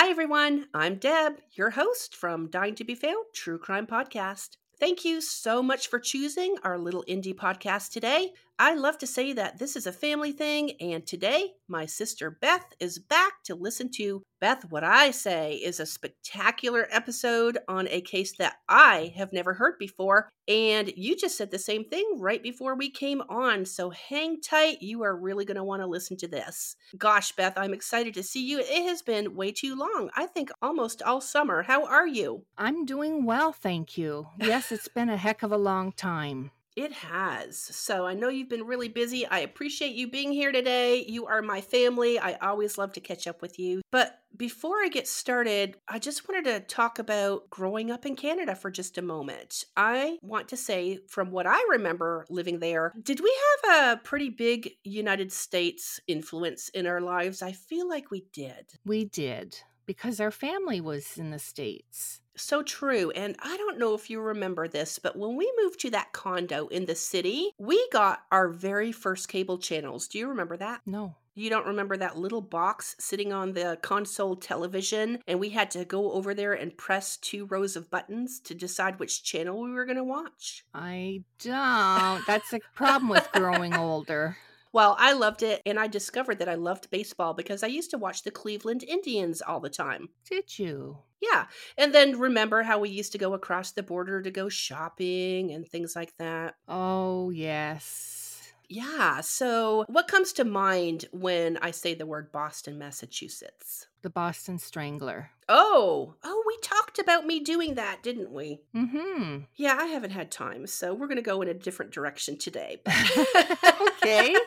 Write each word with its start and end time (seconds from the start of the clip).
Hi, 0.00 0.10
everyone. 0.10 0.66
I'm 0.72 0.94
Deb, 0.94 1.40
your 1.54 1.70
host 1.70 2.14
from 2.14 2.50
Dying 2.50 2.76
to 2.76 2.84
Be 2.84 2.94
Found 2.94 3.26
True 3.34 3.58
Crime 3.58 3.84
Podcast. 3.84 4.50
Thank 4.78 5.04
you 5.04 5.20
so 5.20 5.60
much 5.60 5.88
for 5.88 5.98
choosing 5.98 6.54
our 6.62 6.78
little 6.78 7.04
indie 7.08 7.34
podcast 7.34 7.90
today. 7.90 8.32
I 8.60 8.74
love 8.74 8.98
to 8.98 9.06
say 9.06 9.32
that 9.34 9.60
this 9.60 9.76
is 9.76 9.86
a 9.86 9.92
family 9.92 10.32
thing, 10.32 10.72
and 10.80 11.06
today 11.06 11.52
my 11.68 11.86
sister 11.86 12.28
Beth 12.28 12.74
is 12.80 12.98
back 12.98 13.44
to 13.44 13.54
listen 13.54 13.88
to 13.96 14.24
Beth 14.40 14.64
What 14.68 14.82
I 14.82 15.12
Say 15.12 15.54
is 15.54 15.78
a 15.78 15.86
spectacular 15.86 16.88
episode 16.90 17.58
on 17.68 17.86
a 17.86 18.00
case 18.00 18.36
that 18.38 18.56
I 18.68 19.12
have 19.16 19.32
never 19.32 19.54
heard 19.54 19.78
before. 19.78 20.28
And 20.48 20.92
you 20.96 21.14
just 21.16 21.36
said 21.36 21.52
the 21.52 21.58
same 21.58 21.84
thing 21.84 22.16
right 22.18 22.42
before 22.42 22.74
we 22.74 22.90
came 22.90 23.20
on. 23.28 23.64
So 23.64 23.90
hang 23.90 24.40
tight. 24.40 24.82
You 24.82 25.04
are 25.04 25.16
really 25.16 25.44
going 25.44 25.56
to 25.56 25.62
want 25.64 25.82
to 25.82 25.86
listen 25.86 26.16
to 26.16 26.28
this. 26.28 26.74
Gosh, 26.96 27.30
Beth, 27.32 27.56
I'm 27.56 27.74
excited 27.74 28.14
to 28.14 28.24
see 28.24 28.44
you. 28.44 28.58
It 28.58 28.88
has 28.88 29.02
been 29.02 29.36
way 29.36 29.52
too 29.52 29.76
long. 29.76 30.10
I 30.16 30.26
think 30.26 30.50
almost 30.60 31.00
all 31.02 31.20
summer. 31.20 31.62
How 31.62 31.86
are 31.86 32.08
you? 32.08 32.44
I'm 32.56 32.84
doing 32.84 33.24
well, 33.24 33.52
thank 33.52 33.96
you. 33.96 34.26
Yes, 34.40 34.72
it's 34.72 34.88
been 34.88 35.10
a 35.10 35.16
heck 35.16 35.44
of 35.44 35.52
a 35.52 35.58
long 35.58 35.92
time. 35.92 36.50
It 36.78 36.92
has. 36.92 37.58
So 37.58 38.06
I 38.06 38.14
know 38.14 38.28
you've 38.28 38.48
been 38.48 38.64
really 38.64 38.88
busy. 38.88 39.26
I 39.26 39.40
appreciate 39.40 39.96
you 39.96 40.08
being 40.08 40.30
here 40.30 40.52
today. 40.52 41.04
You 41.08 41.26
are 41.26 41.42
my 41.42 41.60
family. 41.60 42.20
I 42.20 42.34
always 42.34 42.78
love 42.78 42.92
to 42.92 43.00
catch 43.00 43.26
up 43.26 43.42
with 43.42 43.58
you. 43.58 43.82
But 43.90 44.20
before 44.36 44.76
I 44.76 44.88
get 44.88 45.08
started, 45.08 45.76
I 45.88 45.98
just 45.98 46.28
wanted 46.28 46.44
to 46.44 46.60
talk 46.60 47.00
about 47.00 47.50
growing 47.50 47.90
up 47.90 48.06
in 48.06 48.14
Canada 48.14 48.54
for 48.54 48.70
just 48.70 48.96
a 48.96 49.02
moment. 49.02 49.64
I 49.76 50.18
want 50.22 50.46
to 50.50 50.56
say, 50.56 51.00
from 51.08 51.32
what 51.32 51.48
I 51.48 51.60
remember 51.68 52.24
living 52.30 52.60
there, 52.60 52.92
did 53.02 53.18
we 53.18 53.36
have 53.64 53.96
a 53.96 54.00
pretty 54.00 54.28
big 54.28 54.70
United 54.84 55.32
States 55.32 55.98
influence 56.06 56.68
in 56.68 56.86
our 56.86 57.00
lives? 57.00 57.42
I 57.42 57.50
feel 57.50 57.88
like 57.88 58.12
we 58.12 58.26
did. 58.32 58.74
We 58.86 59.04
did 59.04 59.56
because 59.84 60.20
our 60.20 60.30
family 60.30 60.80
was 60.80 61.18
in 61.18 61.30
the 61.30 61.40
States. 61.40 62.20
So 62.38 62.62
true. 62.62 63.10
And 63.10 63.36
I 63.40 63.56
don't 63.56 63.78
know 63.78 63.94
if 63.94 64.08
you 64.08 64.20
remember 64.20 64.68
this, 64.68 64.98
but 64.98 65.16
when 65.16 65.36
we 65.36 65.52
moved 65.62 65.80
to 65.80 65.90
that 65.90 66.12
condo 66.12 66.68
in 66.68 66.86
the 66.86 66.94
city, 66.94 67.50
we 67.58 67.88
got 67.90 68.22
our 68.30 68.48
very 68.48 68.92
first 68.92 69.28
cable 69.28 69.58
channels. 69.58 70.08
Do 70.08 70.18
you 70.18 70.28
remember 70.28 70.56
that? 70.56 70.80
No. 70.86 71.16
You 71.34 71.50
don't 71.50 71.66
remember 71.66 71.96
that 71.96 72.18
little 72.18 72.40
box 72.40 72.96
sitting 72.98 73.32
on 73.32 73.52
the 73.52 73.78
console 73.80 74.34
television, 74.34 75.20
and 75.28 75.38
we 75.38 75.50
had 75.50 75.70
to 75.70 75.84
go 75.84 76.10
over 76.10 76.34
there 76.34 76.52
and 76.52 76.76
press 76.76 77.16
two 77.16 77.46
rows 77.46 77.76
of 77.76 77.90
buttons 77.90 78.40
to 78.40 78.56
decide 78.56 78.98
which 78.98 79.22
channel 79.22 79.62
we 79.62 79.70
were 79.70 79.84
going 79.84 79.98
to 79.98 80.04
watch? 80.04 80.64
I 80.74 81.22
don't. 81.38 82.26
That's 82.26 82.52
a 82.52 82.58
problem 82.74 83.08
with 83.08 83.28
growing 83.32 83.74
older. 83.74 84.36
Well, 84.72 84.96
I 84.98 85.12
loved 85.12 85.42
it, 85.42 85.62
and 85.66 85.78
I 85.78 85.86
discovered 85.86 86.38
that 86.38 86.48
I 86.48 86.54
loved 86.54 86.90
baseball 86.90 87.34
because 87.34 87.62
I 87.62 87.68
used 87.68 87.90
to 87.90 87.98
watch 87.98 88.22
the 88.22 88.30
Cleveland 88.30 88.82
Indians 88.82 89.42
all 89.42 89.60
the 89.60 89.70
time. 89.70 90.10
Did 90.28 90.58
you? 90.58 90.98
Yeah. 91.20 91.46
And 91.76 91.92
then 91.92 92.18
remember 92.18 92.62
how 92.62 92.78
we 92.78 92.90
used 92.90 93.12
to 93.12 93.18
go 93.18 93.34
across 93.34 93.72
the 93.72 93.82
border 93.82 94.22
to 94.22 94.30
go 94.30 94.48
shopping 94.48 95.50
and 95.50 95.66
things 95.66 95.96
like 95.96 96.16
that? 96.18 96.54
Oh, 96.68 97.30
yes. 97.30 98.40
Yeah. 98.68 99.20
So, 99.22 99.84
what 99.88 100.08
comes 100.08 100.32
to 100.34 100.44
mind 100.44 101.06
when 101.10 101.58
I 101.58 101.70
say 101.72 101.94
the 101.94 102.06
word 102.06 102.30
Boston, 102.30 102.78
Massachusetts? 102.78 103.87
The 104.02 104.10
Boston 104.10 104.58
Strangler. 104.58 105.30
Oh, 105.48 106.14
oh, 106.22 106.44
we 106.46 106.56
talked 106.62 106.98
about 106.98 107.26
me 107.26 107.40
doing 107.40 107.74
that, 107.74 108.02
didn't 108.02 108.30
we? 108.30 108.60
Mm 108.74 108.90
hmm. 108.90 109.36
Yeah, 109.56 109.76
I 109.78 109.86
haven't 109.86 110.10
had 110.10 110.30
time, 110.30 110.66
so 110.66 110.94
we're 110.94 111.06
going 111.06 111.16
to 111.16 111.22
go 111.22 111.42
in 111.42 111.48
a 111.48 111.54
different 111.54 111.90
direction 111.90 112.36
today. 112.38 112.80
okay. 113.80 114.34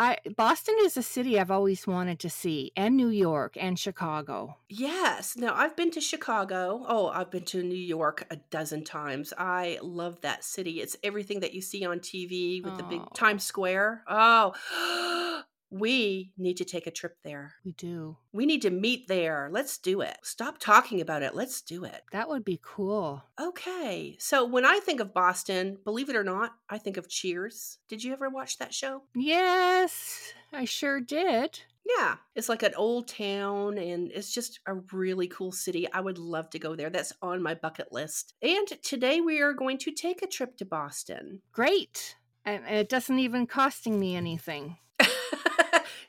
I 0.00 0.18
Boston 0.36 0.76
is 0.82 0.96
a 0.96 1.02
city 1.02 1.40
I've 1.40 1.50
always 1.50 1.84
wanted 1.86 2.20
to 2.20 2.30
see, 2.30 2.70
and 2.76 2.96
New 2.96 3.08
York 3.08 3.56
and 3.58 3.76
Chicago. 3.76 4.56
Yes. 4.68 5.36
Now, 5.36 5.54
I've 5.56 5.74
been 5.74 5.90
to 5.92 6.00
Chicago. 6.00 6.84
Oh, 6.86 7.08
I've 7.08 7.32
been 7.32 7.44
to 7.46 7.62
New 7.64 7.74
York 7.74 8.24
a 8.30 8.36
dozen 8.36 8.84
times. 8.84 9.32
I 9.36 9.78
love 9.82 10.20
that 10.20 10.44
city. 10.44 10.80
It's 10.80 10.96
everything 11.02 11.40
that 11.40 11.52
you 11.52 11.60
see 11.60 11.84
on 11.84 11.98
TV 11.98 12.62
with 12.62 12.76
the 12.76 12.84
big 12.84 13.00
Oh. 13.00 13.08
Times 13.14 13.42
Square. 13.42 14.04
Oh, 14.06 14.52
we 15.70 16.32
need 16.36 16.56
to 16.58 16.64
take 16.64 16.86
a 16.86 16.90
trip 16.90 17.16
there. 17.22 17.54
We 17.64 17.72
do. 17.72 18.16
We 18.32 18.46
need 18.46 18.62
to 18.62 18.70
meet 18.70 19.08
there. 19.08 19.48
Let's 19.52 19.78
do 19.78 20.00
it. 20.00 20.16
Stop 20.22 20.58
talking 20.58 21.00
about 21.00 21.22
it. 21.22 21.34
Let's 21.34 21.60
do 21.60 21.84
it. 21.84 22.02
That 22.12 22.28
would 22.28 22.44
be 22.44 22.60
cool. 22.62 23.24
Okay. 23.40 24.16
So, 24.18 24.44
when 24.44 24.64
I 24.64 24.80
think 24.80 25.00
of 25.00 25.14
Boston, 25.14 25.78
believe 25.84 26.08
it 26.08 26.16
or 26.16 26.24
not, 26.24 26.52
I 26.68 26.78
think 26.78 26.96
of 26.96 27.08
Cheers. 27.08 27.78
Did 27.88 28.02
you 28.04 28.12
ever 28.12 28.28
watch 28.28 28.58
that 28.58 28.74
show? 28.74 29.02
Yes, 29.14 30.32
I 30.52 30.64
sure 30.64 31.00
did. 31.00 31.60
Yeah, 31.88 32.16
it's 32.34 32.50
like 32.50 32.62
an 32.62 32.74
old 32.76 33.08
town 33.08 33.78
and 33.78 34.10
it's 34.12 34.32
just 34.32 34.60
a 34.66 34.74
really 34.92 35.26
cool 35.26 35.52
city. 35.52 35.90
I 35.90 36.00
would 36.00 36.18
love 36.18 36.50
to 36.50 36.58
go 36.58 36.76
there. 36.76 36.90
That's 36.90 37.14
on 37.22 37.42
my 37.42 37.54
bucket 37.54 37.92
list. 37.92 38.34
And 38.42 38.66
today 38.82 39.22
we 39.22 39.40
are 39.40 39.54
going 39.54 39.78
to 39.78 39.92
take 39.92 40.22
a 40.22 40.26
trip 40.26 40.58
to 40.58 40.66
Boston. 40.66 41.40
Great. 41.50 42.16
And 42.44 42.64
it 42.66 42.90
doesn't 42.90 43.18
even 43.18 43.46
costing 43.46 43.98
me 43.98 44.16
anything. 44.16 44.76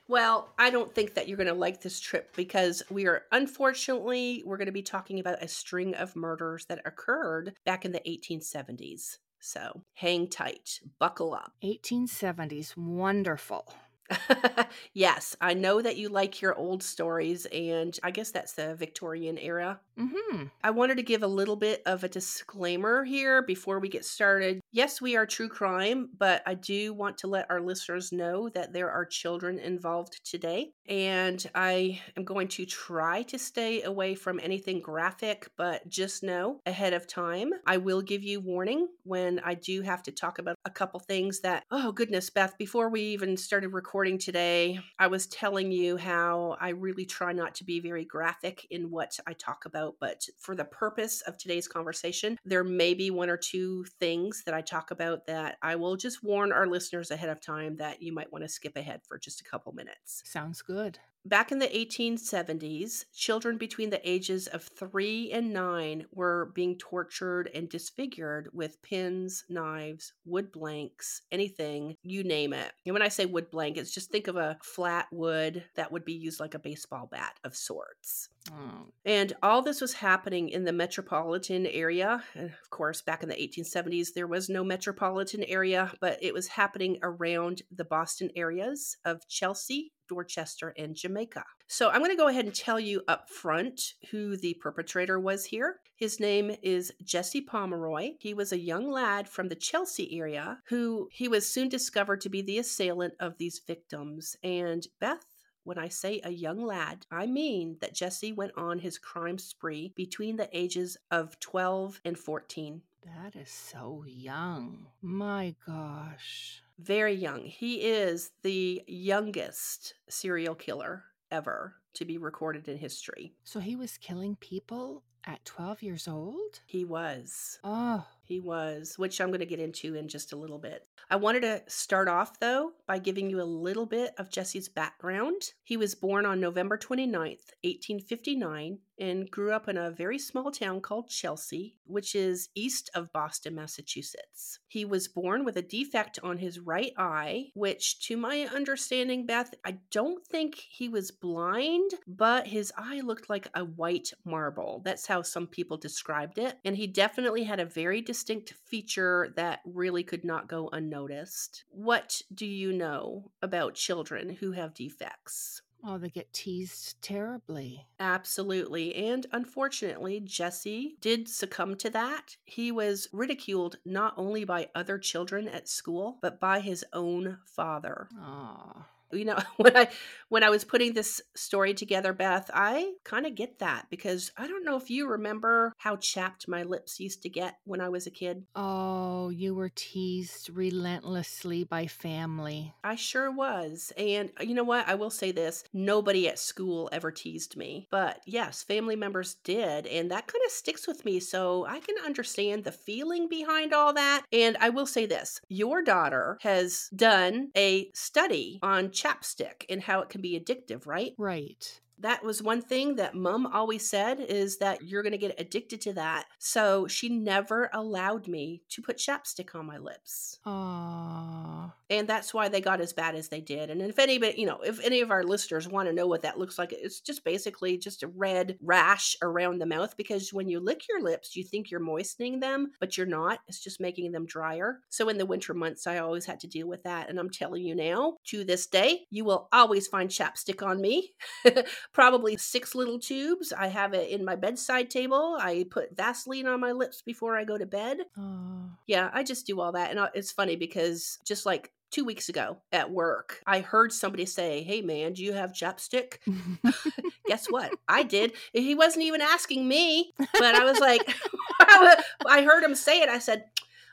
well, 0.10 0.50
I 0.58 0.72
don't 0.72 0.94
think 0.94 1.14
that 1.14 1.28
you're 1.28 1.38
going 1.38 1.48
to 1.48 1.54
like 1.54 1.82
this 1.82 2.00
trip 2.00 2.36
because 2.36 2.82
we 2.90 3.06
are 3.06 3.24
unfortunately 3.32 4.42
we're 4.44 4.58
going 4.58 4.66
to 4.66 4.72
be 4.72 4.82
talking 4.82 5.20
about 5.20 5.44
a 5.44 5.48
string 5.48 5.94
of 5.94 6.16
murders 6.16 6.66
that 6.66 6.82
occurred 6.84 7.54
back 7.64 7.86
in 7.86 7.92
the 7.92 8.00
1870s. 8.00 9.20
So, 9.40 9.84
hang 9.94 10.28
tight, 10.28 10.82
buckle 10.98 11.34
up. 11.34 11.54
1870s. 11.64 12.76
Wonderful. 12.76 13.72
yes, 14.94 15.36
I 15.40 15.54
know 15.54 15.82
that 15.82 15.98
you 15.98 16.10
like 16.10 16.42
your 16.42 16.56
old 16.56 16.82
stories, 16.82 17.46
and 17.46 17.98
I 18.02 18.10
guess 18.10 18.32
that's 18.32 18.54
the 18.54 18.74
Victorian 18.76 19.38
era. 19.38 19.80
Mm-hmm. 20.00 20.46
I 20.64 20.72
wanted 20.72 20.96
to 20.98 21.04
give 21.04 21.24
a 21.24 21.28
little 21.28 21.58
bit 21.58 21.82
of 21.86 22.04
a 22.04 22.10
disclaimer 22.10 23.04
here 23.04 23.42
before 23.42 23.80
we 23.80 23.90
get 23.90 24.06
started. 24.06 24.62
Yes, 24.72 25.02
we 25.02 25.18
are 25.18 25.26
true 25.26 25.50
crime, 25.50 26.10
but 26.18 26.42
I 26.46 26.54
do 26.54 26.94
want 26.94 27.18
to 27.20 27.28
let 27.28 27.50
our 27.50 27.60
listeners 27.60 28.12
know 28.12 28.48
that 28.50 28.72
there 28.72 28.90
are 28.92 29.06
children 29.06 29.60
involved 29.60 30.22
today. 30.24 30.72
And 30.88 31.46
I 31.54 32.00
am 32.16 32.24
going 32.24 32.48
to 32.50 32.66
try 32.66 33.24
to 33.24 33.38
stay 33.38 33.84
away 33.84 34.16
from 34.16 34.40
anything 34.42 34.82
graphic, 34.82 35.50
but 35.58 35.88
just 35.90 36.24
know 36.24 36.62
ahead 36.66 36.94
of 36.94 37.06
time, 37.06 37.52
I 37.68 37.78
will 37.78 38.02
give 38.02 38.24
you 38.24 38.40
warning 38.40 38.88
when 39.04 39.40
I 39.44 39.56
do 39.56 39.82
have 39.82 40.02
to 40.04 40.12
talk 40.12 40.40
about 40.40 40.56
a 40.66 40.70
couple 40.70 41.00
things 41.00 41.42
that, 41.42 41.64
oh 41.72 41.92
goodness, 41.92 42.30
Beth, 42.30 42.58
before 42.58 42.90
we 42.90 43.02
even 43.02 43.36
started 43.36 43.70
recording 43.70 44.18
today, 44.18 44.80
I 44.98 45.08
was 45.08 45.28
telling 45.28 45.72
you 45.72 45.98
how 45.98 46.58
I 46.60 46.70
really 46.70 47.06
try 47.06 47.34
not 47.34 47.56
to 47.56 47.66
be 47.66 47.82
very 47.82 48.06
graphic 48.06 48.66
in 48.72 48.92
what 48.92 49.20
I 49.28 49.34
talk 49.34 49.66
about. 49.66 49.89
But 50.00 50.26
for 50.38 50.56
the 50.56 50.66
purpose 50.66 51.22
of 51.22 51.38
today's 51.38 51.68
conversation, 51.68 52.38
there 52.46 52.64
may 52.64 52.94
be 52.94 53.12
one 53.12 53.30
or 53.30 53.38
two 53.38 53.86
things 54.00 54.44
that 54.46 54.54
I 54.54 54.62
talk 54.62 54.92
about 54.92 55.28
that 55.28 55.58
I 55.62 55.76
will 55.76 55.96
just 55.96 56.24
warn 56.24 56.52
our 56.52 56.68
listeners 56.68 57.12
ahead 57.12 57.30
of 57.30 57.42
time 57.42 57.78
that 57.78 58.02
you 58.02 58.14
might 58.14 58.32
want 58.32 58.44
to 58.44 58.50
skip 58.50 58.76
ahead 58.76 59.02
for 59.08 59.18
just 59.18 59.42
a 59.42 59.44
couple 59.44 59.72
minutes. 59.74 60.24
Sounds 60.26 60.62
good. 60.62 61.00
Back 61.26 61.52
in 61.52 61.60
the 61.60 61.68
1870s, 61.68 63.06
children 63.14 63.58
between 63.58 63.90
the 63.90 64.10
ages 64.10 64.48
of 64.48 64.64
three 64.64 65.32
and 65.32 65.54
nine 65.54 66.06
were 66.12 66.52
being 66.56 66.78
tortured 66.78 67.50
and 67.54 67.70
disfigured 67.70 68.50
with 68.54 68.82
pins, 68.82 69.44
knives, 69.50 70.14
wood 70.26 70.52
blanks, 70.52 71.22
anything, 71.32 71.96
you 72.04 72.24
name 72.24 72.54
it. 72.54 72.72
And 72.86 72.94
when 72.94 73.02
I 73.02 73.10
say 73.10 73.26
wood 73.26 73.52
blank, 73.52 73.78
it's 73.78 73.94
just 73.94 74.12
think 74.12 74.28
of 74.28 74.38
a 74.38 74.58
flat 74.64 75.08
wood 75.12 75.66
that 75.76 75.92
would 75.92 76.06
be 76.06 76.14
used 76.14 76.40
like 76.40 76.54
a 76.54 76.60
baseball 76.60 77.08
bat 77.12 77.36
of 77.44 77.56
sorts. 77.56 78.30
Oh, 78.52 78.88
And 79.06 79.34
all 79.44 79.62
this 79.62 79.82
was 79.82 79.94
happening 79.94 80.50
in 80.50 80.64
the 80.64 80.74
metropolitan 80.74 81.66
area. 81.66 82.24
And 82.34 82.50
of 82.50 82.70
course, 82.70 83.02
back 83.02 83.24
in 83.24 83.30
the 83.30 83.36
1870s, 83.36 84.14
there 84.16 84.28
was 84.28 84.50
no 84.50 84.64
metropolitan 84.64 85.44
area, 85.44 85.92
but 86.00 86.18
it 86.22 86.34
was 86.34 86.48
happening 86.48 86.98
around 87.04 87.62
the 87.72 87.86
Boston 87.86 88.32
areas 88.36 88.96
of 89.04 89.28
Chelsea, 89.28 89.92
Dorchester, 90.10 90.74
and 90.78 90.96
Jamaica. 90.96 91.46
So 91.68 91.90
I'm 91.90 92.00
going 92.00 92.12
to 92.12 92.18
go 92.18 92.28
ahead 92.28 92.46
and 92.46 92.54
tell 92.54 92.80
you 92.80 93.04
up 93.08 93.30
front 93.30 93.94
who 94.12 94.36
the 94.36 94.56
perpetrator 94.56 95.20
was 95.20 95.46
here. 95.46 95.80
His 95.96 96.20
name 96.20 96.56
is 96.62 96.92
Jesse 97.04 97.42
Pomeroy. 97.42 98.14
He 98.20 98.34
was 98.34 98.52
a 98.52 98.60
young 98.60 98.90
lad 98.90 99.30
from 99.30 99.48
the 99.48 99.56
Chelsea 99.56 100.18
area 100.20 100.60
who 100.68 101.08
he 101.12 101.28
was 101.28 101.48
soon 101.48 101.70
discovered 101.70 102.22
to 102.22 102.30
be 102.30 102.42
the 102.42 102.58
assailant 102.58 103.14
of 103.20 103.38
these 103.38 103.62
victims. 103.66 104.36
And 104.44 104.86
Beth, 105.00 105.26
when 105.64 105.78
I 105.78 105.90
say 105.90 106.20
a 106.24 106.32
young 106.32 106.66
lad, 106.66 107.06
I 107.12 107.28
mean 107.28 107.78
that 107.82 107.94
Jesse 107.94 108.32
went 108.32 108.54
on 108.58 108.80
his 108.80 108.98
crime 108.98 109.38
spree 109.38 109.94
between 109.96 110.38
the 110.38 110.50
ages 110.58 110.98
of 111.12 111.40
12 111.40 112.02
and 112.04 112.18
14. 112.18 112.82
That 113.06 113.36
is 113.36 113.50
so 113.50 114.04
young. 114.08 114.88
My 115.02 115.56
gosh. 115.66 116.62
Very 116.78 117.14
young. 117.14 117.46
He 117.46 117.82
is 117.82 118.32
the 118.42 118.84
youngest 118.88 119.94
serial 120.10 120.56
killer 120.56 121.04
ever 121.32 121.76
to 121.94 122.06
be 122.06 122.18
recorded 122.18 122.68
in 122.68 122.78
history. 122.78 123.34
So 123.44 123.60
he 123.60 123.76
was 123.76 123.98
killing 123.98 124.36
people 124.36 125.04
at 125.26 125.44
12 125.46 125.84
years 125.84 126.08
old? 126.08 126.62
He 126.66 126.86
was. 126.86 127.60
Oh, 127.64 128.06
He 128.30 128.40
was, 128.40 128.94
which 129.00 129.20
I'm 129.20 129.30
going 129.30 129.40
to 129.40 129.46
get 129.48 129.60
into 129.60 129.96
in 129.96 130.08
just 130.08 130.34
a 130.34 130.38
little 130.38 130.60
bit. 130.60 130.84
I 131.10 131.16
wanted 131.16 131.42
to 131.42 131.64
start 131.66 132.08
off, 132.08 132.40
though, 132.40 132.74
by 132.86 133.00
giving 133.00 133.28
you 133.28 133.42
a 133.42 133.44
little 133.44 133.88
bit 133.88 134.14
of 134.20 134.30
Jesse's 134.30 134.70
background. 134.70 135.42
He 135.64 135.78
was 135.78 135.96
born 135.96 136.28
on 136.28 136.40
November 136.40 136.78
29th, 136.78 137.50
1859, 137.64 138.78
and 139.00 139.32
grew 139.32 139.52
up 139.52 139.68
in 139.68 139.78
a 139.78 139.90
very 139.90 140.20
small 140.20 140.52
town 140.52 140.82
called 140.82 141.10
Chelsea, 141.10 141.78
which 141.86 142.14
is 142.14 142.50
east 142.54 142.92
of 142.94 143.12
Boston, 143.14 143.56
Massachusetts. 143.56 144.60
He 144.68 144.86
was 144.86 145.08
born 145.08 145.44
with 145.44 145.58
a 145.58 145.64
defect 145.64 146.20
on 146.22 146.38
his 146.38 146.60
right 146.60 146.92
eye, 146.98 147.48
which, 147.56 148.06
to 148.08 148.18
my 148.18 148.48
understanding, 148.54 149.26
Beth, 149.26 149.56
I 149.66 149.78
don't 149.90 150.24
think 150.28 150.56
he 150.70 150.88
was 150.88 151.10
blind, 151.10 151.92
but 152.06 152.46
his 152.46 152.72
eye 152.78 153.02
looked 153.04 153.28
like 153.28 153.48
a 153.56 153.64
white 153.64 154.12
marble. 154.24 154.84
That's 154.86 155.08
how 155.08 155.24
some 155.24 155.48
people 155.48 155.78
described 155.78 156.38
it. 156.38 156.60
And 156.64 156.76
he 156.76 156.86
definitely 156.86 157.46
had 157.46 157.60
a 157.60 157.66
very 157.66 158.02
distinct 158.02 158.19
feature 158.24 159.34
that 159.36 159.62
really 159.66 160.04
could 160.04 160.24
not 160.24 160.48
go 160.48 160.70
unnoticed. 160.72 161.64
What 161.70 162.22
do 162.34 162.46
you 162.46 162.74
know 162.74 163.32
about 163.42 163.76
children 163.76 164.30
who 164.30 164.52
have 164.52 164.74
defects? 164.74 165.62
oh, 165.84 165.98
they 165.98 166.10
get 166.10 166.34
teased 166.34 167.02
terribly. 167.02 167.88
Absolutely. 168.00 168.96
And 168.96 169.26
unfortunately, 169.32 170.20
Jesse 170.20 170.98
did 171.02 171.30
succumb 171.30 171.76
to 171.78 171.90
that. 171.92 172.38
He 172.46 172.72
was 172.72 173.08
ridiculed 173.12 173.78
not 173.86 174.14
only 174.18 174.44
by 174.44 174.70
other 174.76 174.98
children 174.98 175.48
at 175.48 175.68
school, 175.68 176.18
but 176.22 176.40
by 176.40 176.60
his 176.60 176.86
own 176.94 177.38
father. 177.46 178.10
Oh, 178.20 178.86
You 179.12 179.26
know, 179.26 179.40
when 179.58 179.76
I 179.76 179.90
when 180.30 180.44
I 180.44 180.50
was 180.50 180.64
putting 180.64 180.94
this 180.94 181.22
story 181.36 181.74
together, 181.74 182.14
Beth, 182.14 182.50
I 182.54 182.94
kind 183.04 183.26
of 183.26 183.36
get 183.36 183.60
that 183.60 183.88
because 183.90 184.32
I 184.38 184.48
don't 184.48 184.66
know 184.66 184.78
if 184.78 184.90
you 184.90 185.08
remember 185.08 185.74
how 185.78 185.96
chapped 185.98 186.48
my 186.48 186.64
lips 186.64 187.00
used 187.00 187.24
to 187.24 187.30
get 187.30 187.58
when 187.66 187.82
I 187.82 187.90
was 187.90 188.08
a 188.08 188.12
kid. 188.12 188.46
oh, 188.56 189.30
you 189.30 189.54
were 189.54 189.72
teased 189.76 190.50
relentlessly 190.50 191.64
by 191.64 191.88
family. 191.88 192.74
I 192.84 192.96
sure 192.96 193.32
was. 193.32 193.92
And 193.98 194.32
uh, 194.40 194.44
you 194.44 194.56
know 194.56 194.64
what? 194.64 194.88
I 194.88 194.96
will 194.96 195.10
say 195.10 195.32
this 195.32 195.64
nobody 195.74 196.28
at 196.28 196.40
school 196.40 196.90
ever 196.92 197.12
teased 197.12 197.56
me. 197.58 197.88
But 197.92 198.22
yes, 198.26 198.64
family 198.64 198.96
members 198.96 199.36
did. 199.44 199.88
And 199.88 200.12
that 200.12 200.28
kind 200.28 200.44
of 200.46 200.52
sticks 200.52 200.88
with 200.88 201.06
me. 201.06 201.20
So 201.20 201.66
I 201.66 201.80
can 201.80 201.96
understand 202.06 202.64
the 202.64 202.72
feeling 202.72 203.28
behind 203.28 203.74
all 203.74 203.94
that. 203.94 204.24
And 204.32 204.58
I 204.60 204.70
will 204.70 204.86
say 204.86 205.06
this 205.06 205.42
your 205.50 205.82
daughter 205.82 206.38
has 206.42 206.90
done 206.96 207.50
a 207.56 207.90
study 207.94 208.60
on 208.62 208.92
chapstick 209.02 209.66
and 209.70 209.82
how 209.82 210.02
it 210.02 210.10
can 210.10 210.22
be 210.22 210.40
addictive, 210.40 210.86
right? 210.88 211.14
Right. 211.18 211.80
That 212.00 212.24
was 212.24 212.42
one 212.42 212.62
thing 212.62 212.96
that 212.96 213.16
mom 213.16 213.48
always 213.48 213.90
said 213.90 214.20
is 214.20 214.58
that 214.58 214.84
you're 214.84 215.04
going 215.04 215.12
to 215.12 215.18
get 215.18 215.40
addicted 215.40 215.82
to 215.82 215.94
that. 215.94 216.26
So 216.40 216.88
she 216.88 217.10
never 217.10 217.70
allowed 217.74 218.28
me 218.28 218.62
to 218.70 218.82
put 218.82 218.98
chapstick 218.98 219.56
on 219.56 219.66
my 219.66 219.78
lips 219.78 220.40
Oh, 220.46 221.72
and 221.90 222.08
that's 222.08 222.34
why 222.34 222.48
they 222.48 222.62
got 222.62 222.82
as 222.82 222.94
bad 222.94 223.16
as 223.16 223.30
they 223.30 223.42
did. 223.42 223.70
And 223.70 223.82
if 223.82 224.00
anybody, 224.00 224.40
you 224.40 224.48
know, 224.48 224.60
if 224.62 224.84
any 224.84 225.02
of 225.02 225.12
our 225.12 225.24
listeners 225.24 225.68
want 225.68 225.88
to 225.88 225.94
know 225.94 226.08
what 226.08 226.22
that 226.22 226.40
looks 226.40 226.58
like, 226.58 226.72
it's 226.72 227.00
just 227.02 227.24
basically 227.24 227.78
just 227.78 228.04
a 228.04 228.08
red 228.08 228.58
rash 228.62 229.18
around 229.22 229.60
the 229.60 229.66
mouth 229.66 229.96
because 229.98 230.32
when 230.34 230.48
you 230.48 230.60
lick 230.60 230.88
your 230.88 231.02
lips, 231.02 231.36
you 231.36 231.44
think 231.44 231.70
you're 231.70 231.80
moistening 231.80 232.40
them, 232.40 232.72
but 232.80 232.98
you're 232.98 233.06
not. 233.06 233.40
It's 233.48 233.62
just 233.62 233.82
making 233.82 234.12
them 234.12 234.26
drier. 234.26 234.80
So 234.90 235.10
in 235.10 235.18
the 235.18 235.26
winter 235.26 235.54
months, 235.54 235.88
I 235.88 235.98
always 235.98 236.26
had 236.26 236.40
to 236.42 236.48
deal 236.48 236.68
with 236.68 236.84
that. 236.84 237.10
And 237.10 237.20
I'm 237.20 237.30
telling 237.30 237.64
you 237.64 237.76
now, 237.76 238.18
to 238.28 238.44
this 238.44 238.68
day, 238.68 239.02
you 239.10 239.26
will 239.26 239.50
always 239.52 239.88
find 239.88 240.10
chapstick 240.10 240.66
on 240.66 240.80
me. 240.80 241.12
Probably 241.92 242.38
six 242.38 242.76
little 242.76 243.00
tubes. 243.00 243.52
I 243.52 243.68
have 243.68 243.94
it 243.94 244.10
in 244.10 244.24
my 244.24 244.36
bedside 244.36 244.90
table. 244.90 245.38
I 245.40 245.66
put 245.70 245.96
Vaseline 245.98 246.48
on 246.48 246.60
my 246.60 246.72
lips 246.72 247.02
before 247.02 247.36
I 247.36 247.44
go 247.44 247.58
to 247.58 247.66
bed. 247.66 247.98
oh. 248.18 248.70
Yeah, 248.88 249.10
I 249.14 249.24
just 249.24 249.46
do 249.46 249.60
all 249.60 249.72
that. 249.74 249.92
And 249.92 250.00
uh, 250.00 250.10
it's 250.14 250.32
funny 250.32 250.56
because 250.56 251.20
just 251.26 251.46
like 251.46 251.72
two 251.92 252.06
weeks 252.06 252.30
ago 252.30 252.58
at 252.72 252.90
work, 252.92 253.42
I 253.46 253.60
heard 253.62 253.92
somebody 253.92 254.26
say, 254.26 254.62
Hey 254.64 254.82
man, 254.82 255.14
do 255.14 255.24
you 255.24 255.34
have 255.34 255.52
chapstick? 255.54 256.18
Guess 257.28 257.48
what? 257.48 257.72
I 257.88 258.04
did. 258.04 258.34
He 258.54 258.76
wasn't 258.76 259.06
even 259.06 259.22
asking 259.22 259.68
me, 259.68 260.14
but 260.18 260.56
I 260.56 260.64
was 260.66 260.80
like, 260.80 261.02
I 261.60 262.44
heard 262.44 262.64
him 262.64 262.76
say 262.76 263.02
it. 263.02 263.10
I 263.10 263.20
said, 263.20 263.46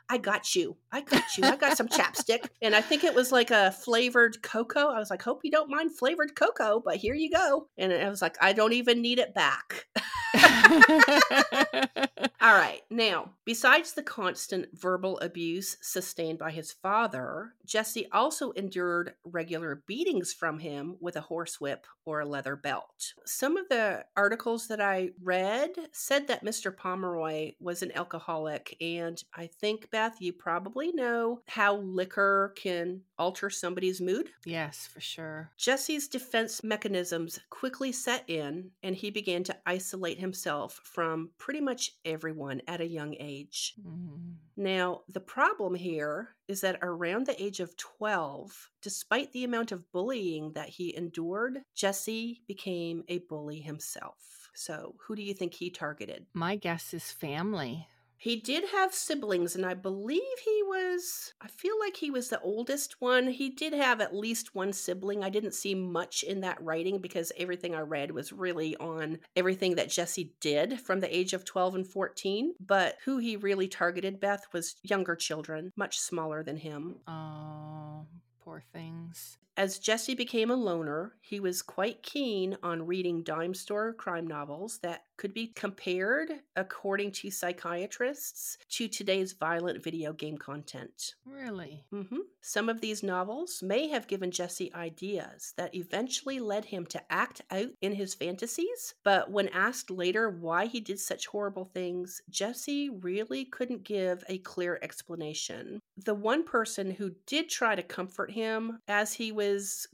I 0.08 0.18
got 0.18 0.54
you. 0.54 0.76
I 0.92 1.00
got 1.00 1.36
you. 1.36 1.44
I 1.44 1.56
got 1.56 1.76
some 1.76 1.88
chapstick. 1.96 2.48
And 2.62 2.74
I 2.74 2.80
think 2.80 3.04
it 3.04 3.14
was 3.14 3.32
like 3.32 3.50
a 3.50 3.72
flavored 3.72 4.40
cocoa. 4.42 4.88
I 4.88 4.98
was 4.98 5.10
like, 5.10 5.22
hope 5.22 5.40
you 5.42 5.50
don't 5.50 5.70
mind 5.70 5.96
flavored 5.96 6.34
cocoa, 6.36 6.80
but 6.84 6.96
here 6.96 7.14
you 7.14 7.30
go. 7.30 7.68
And 7.76 7.92
I 7.92 8.08
was 8.08 8.22
like, 8.22 8.36
I 8.40 8.52
don't 8.52 8.72
even 8.72 9.02
need 9.02 9.18
it 9.18 9.34
back. 9.34 9.86
All 12.46 12.54
right. 12.54 12.82
Now, 12.90 13.30
besides 13.44 13.94
the 13.94 14.04
constant 14.04 14.68
verbal 14.72 15.18
abuse 15.18 15.76
sustained 15.80 16.38
by 16.38 16.52
his 16.52 16.70
father, 16.70 17.54
Jesse 17.64 18.06
also 18.12 18.52
endured 18.52 19.14
regular 19.24 19.82
beatings 19.88 20.32
from 20.32 20.60
him 20.60 20.94
with 21.00 21.16
a 21.16 21.22
horsewhip 21.22 21.88
or 22.04 22.20
a 22.20 22.24
leather 22.24 22.54
belt. 22.54 23.14
Some 23.24 23.56
of 23.56 23.68
the 23.68 24.04
articles 24.16 24.68
that 24.68 24.80
I 24.80 25.10
read 25.20 25.70
said 25.90 26.28
that 26.28 26.44
Mr. 26.44 26.74
Pomeroy 26.74 27.54
was 27.58 27.82
an 27.82 27.90
alcoholic, 27.96 28.76
and 28.80 29.20
I 29.34 29.48
think, 29.48 29.90
Beth, 29.90 30.14
you 30.20 30.32
probably 30.32 30.92
know 30.92 31.40
how 31.48 31.78
liquor 31.78 32.52
can 32.54 33.00
alter 33.18 33.50
somebody's 33.50 34.00
mood. 34.00 34.30
yes, 34.44 34.86
for 34.86 35.00
sure. 35.00 35.50
Jesse's 35.56 36.06
defense 36.06 36.62
mechanisms 36.62 37.40
quickly 37.50 37.90
set 37.90 38.22
in, 38.28 38.70
and 38.84 38.94
he 38.94 39.10
began 39.10 39.42
to 39.42 39.56
isolate 39.66 40.20
himself 40.20 40.80
from 40.84 41.30
pretty 41.38 41.60
much 41.60 41.90
everyone 42.04 42.35
at 42.68 42.80
a 42.80 42.86
young 42.86 43.14
age. 43.18 43.74
Mm-hmm. 43.80 44.32
Now, 44.56 45.02
the 45.08 45.20
problem 45.20 45.74
here 45.74 46.28
is 46.48 46.60
that 46.60 46.78
around 46.82 47.26
the 47.26 47.42
age 47.42 47.60
of 47.60 47.76
12, 47.76 48.70
despite 48.82 49.32
the 49.32 49.44
amount 49.44 49.72
of 49.72 49.90
bullying 49.92 50.52
that 50.52 50.68
he 50.68 50.96
endured, 50.96 51.62
Jesse 51.74 52.42
became 52.46 53.04
a 53.08 53.18
bully 53.18 53.60
himself. 53.60 54.50
So, 54.54 54.94
who 54.98 55.14
do 55.14 55.22
you 55.22 55.34
think 55.34 55.54
he 55.54 55.70
targeted? 55.70 56.26
My 56.32 56.56
guess 56.56 56.94
is 56.94 57.12
family. 57.12 57.86
He 58.18 58.36
did 58.36 58.70
have 58.70 58.94
siblings, 58.94 59.54
and 59.54 59.64
I 59.64 59.74
believe 59.74 60.20
he 60.44 60.62
was, 60.64 61.34
I 61.40 61.48
feel 61.48 61.78
like 61.78 61.96
he 61.96 62.10
was 62.10 62.28
the 62.28 62.40
oldest 62.40 63.00
one. 63.00 63.28
He 63.28 63.50
did 63.50 63.72
have 63.72 64.00
at 64.00 64.14
least 64.14 64.54
one 64.54 64.72
sibling. 64.72 65.22
I 65.22 65.30
didn't 65.30 65.54
see 65.54 65.74
much 65.74 66.22
in 66.22 66.40
that 66.40 66.62
writing 66.62 66.98
because 66.98 67.30
everything 67.36 67.74
I 67.74 67.80
read 67.80 68.10
was 68.10 68.32
really 68.32 68.74
on 68.76 69.18
everything 69.36 69.74
that 69.76 69.90
Jesse 69.90 70.32
did 70.40 70.80
from 70.80 71.00
the 71.00 71.14
age 71.14 71.34
of 71.34 71.44
12 71.44 71.74
and 71.74 71.86
14. 71.86 72.54
But 72.58 72.96
who 73.04 73.18
he 73.18 73.36
really 73.36 73.68
targeted, 73.68 74.18
Beth, 74.18 74.46
was 74.52 74.76
younger 74.82 75.14
children, 75.14 75.72
much 75.76 75.98
smaller 75.98 76.42
than 76.42 76.56
him. 76.56 76.96
Oh, 77.06 78.06
poor 78.42 78.62
things. 78.72 79.38
As 79.56 79.78
Jesse 79.78 80.14
became 80.14 80.50
a 80.50 80.54
loner, 80.54 81.14
he 81.22 81.40
was 81.40 81.62
quite 81.62 82.02
keen 82.02 82.58
on 82.62 82.86
reading 82.86 83.22
dime 83.22 83.54
store 83.54 83.94
crime 83.94 84.26
novels 84.26 84.78
that 84.82 85.04
could 85.16 85.32
be 85.32 85.46
compared, 85.46 86.30
according 86.56 87.10
to 87.10 87.30
psychiatrists, 87.30 88.58
to 88.68 88.86
today's 88.86 89.32
violent 89.32 89.82
video 89.82 90.12
game 90.12 90.36
content. 90.36 91.14
Really? 91.24 91.86
Mm-hmm. 91.90 92.18
Some 92.42 92.68
of 92.68 92.82
these 92.82 93.02
novels 93.02 93.62
may 93.62 93.88
have 93.88 94.06
given 94.06 94.30
Jesse 94.30 94.72
ideas 94.74 95.54
that 95.56 95.74
eventually 95.74 96.38
led 96.38 96.66
him 96.66 96.84
to 96.86 97.02
act 97.10 97.40
out 97.50 97.70
in 97.80 97.94
his 97.94 98.14
fantasies, 98.14 98.94
but 99.04 99.30
when 99.30 99.48
asked 99.48 99.90
later 99.90 100.28
why 100.28 100.66
he 100.66 100.80
did 100.80 101.00
such 101.00 101.28
horrible 101.28 101.64
things, 101.64 102.20
Jesse 102.28 102.90
really 102.90 103.46
couldn't 103.46 103.84
give 103.84 104.22
a 104.28 104.36
clear 104.38 104.78
explanation. 104.82 105.80
The 106.04 106.14
one 106.14 106.44
person 106.44 106.90
who 106.90 107.12
did 107.26 107.48
try 107.48 107.74
to 107.74 107.82
comfort 107.82 108.30
him 108.30 108.80
as 108.86 109.14
he 109.14 109.32
was 109.32 109.45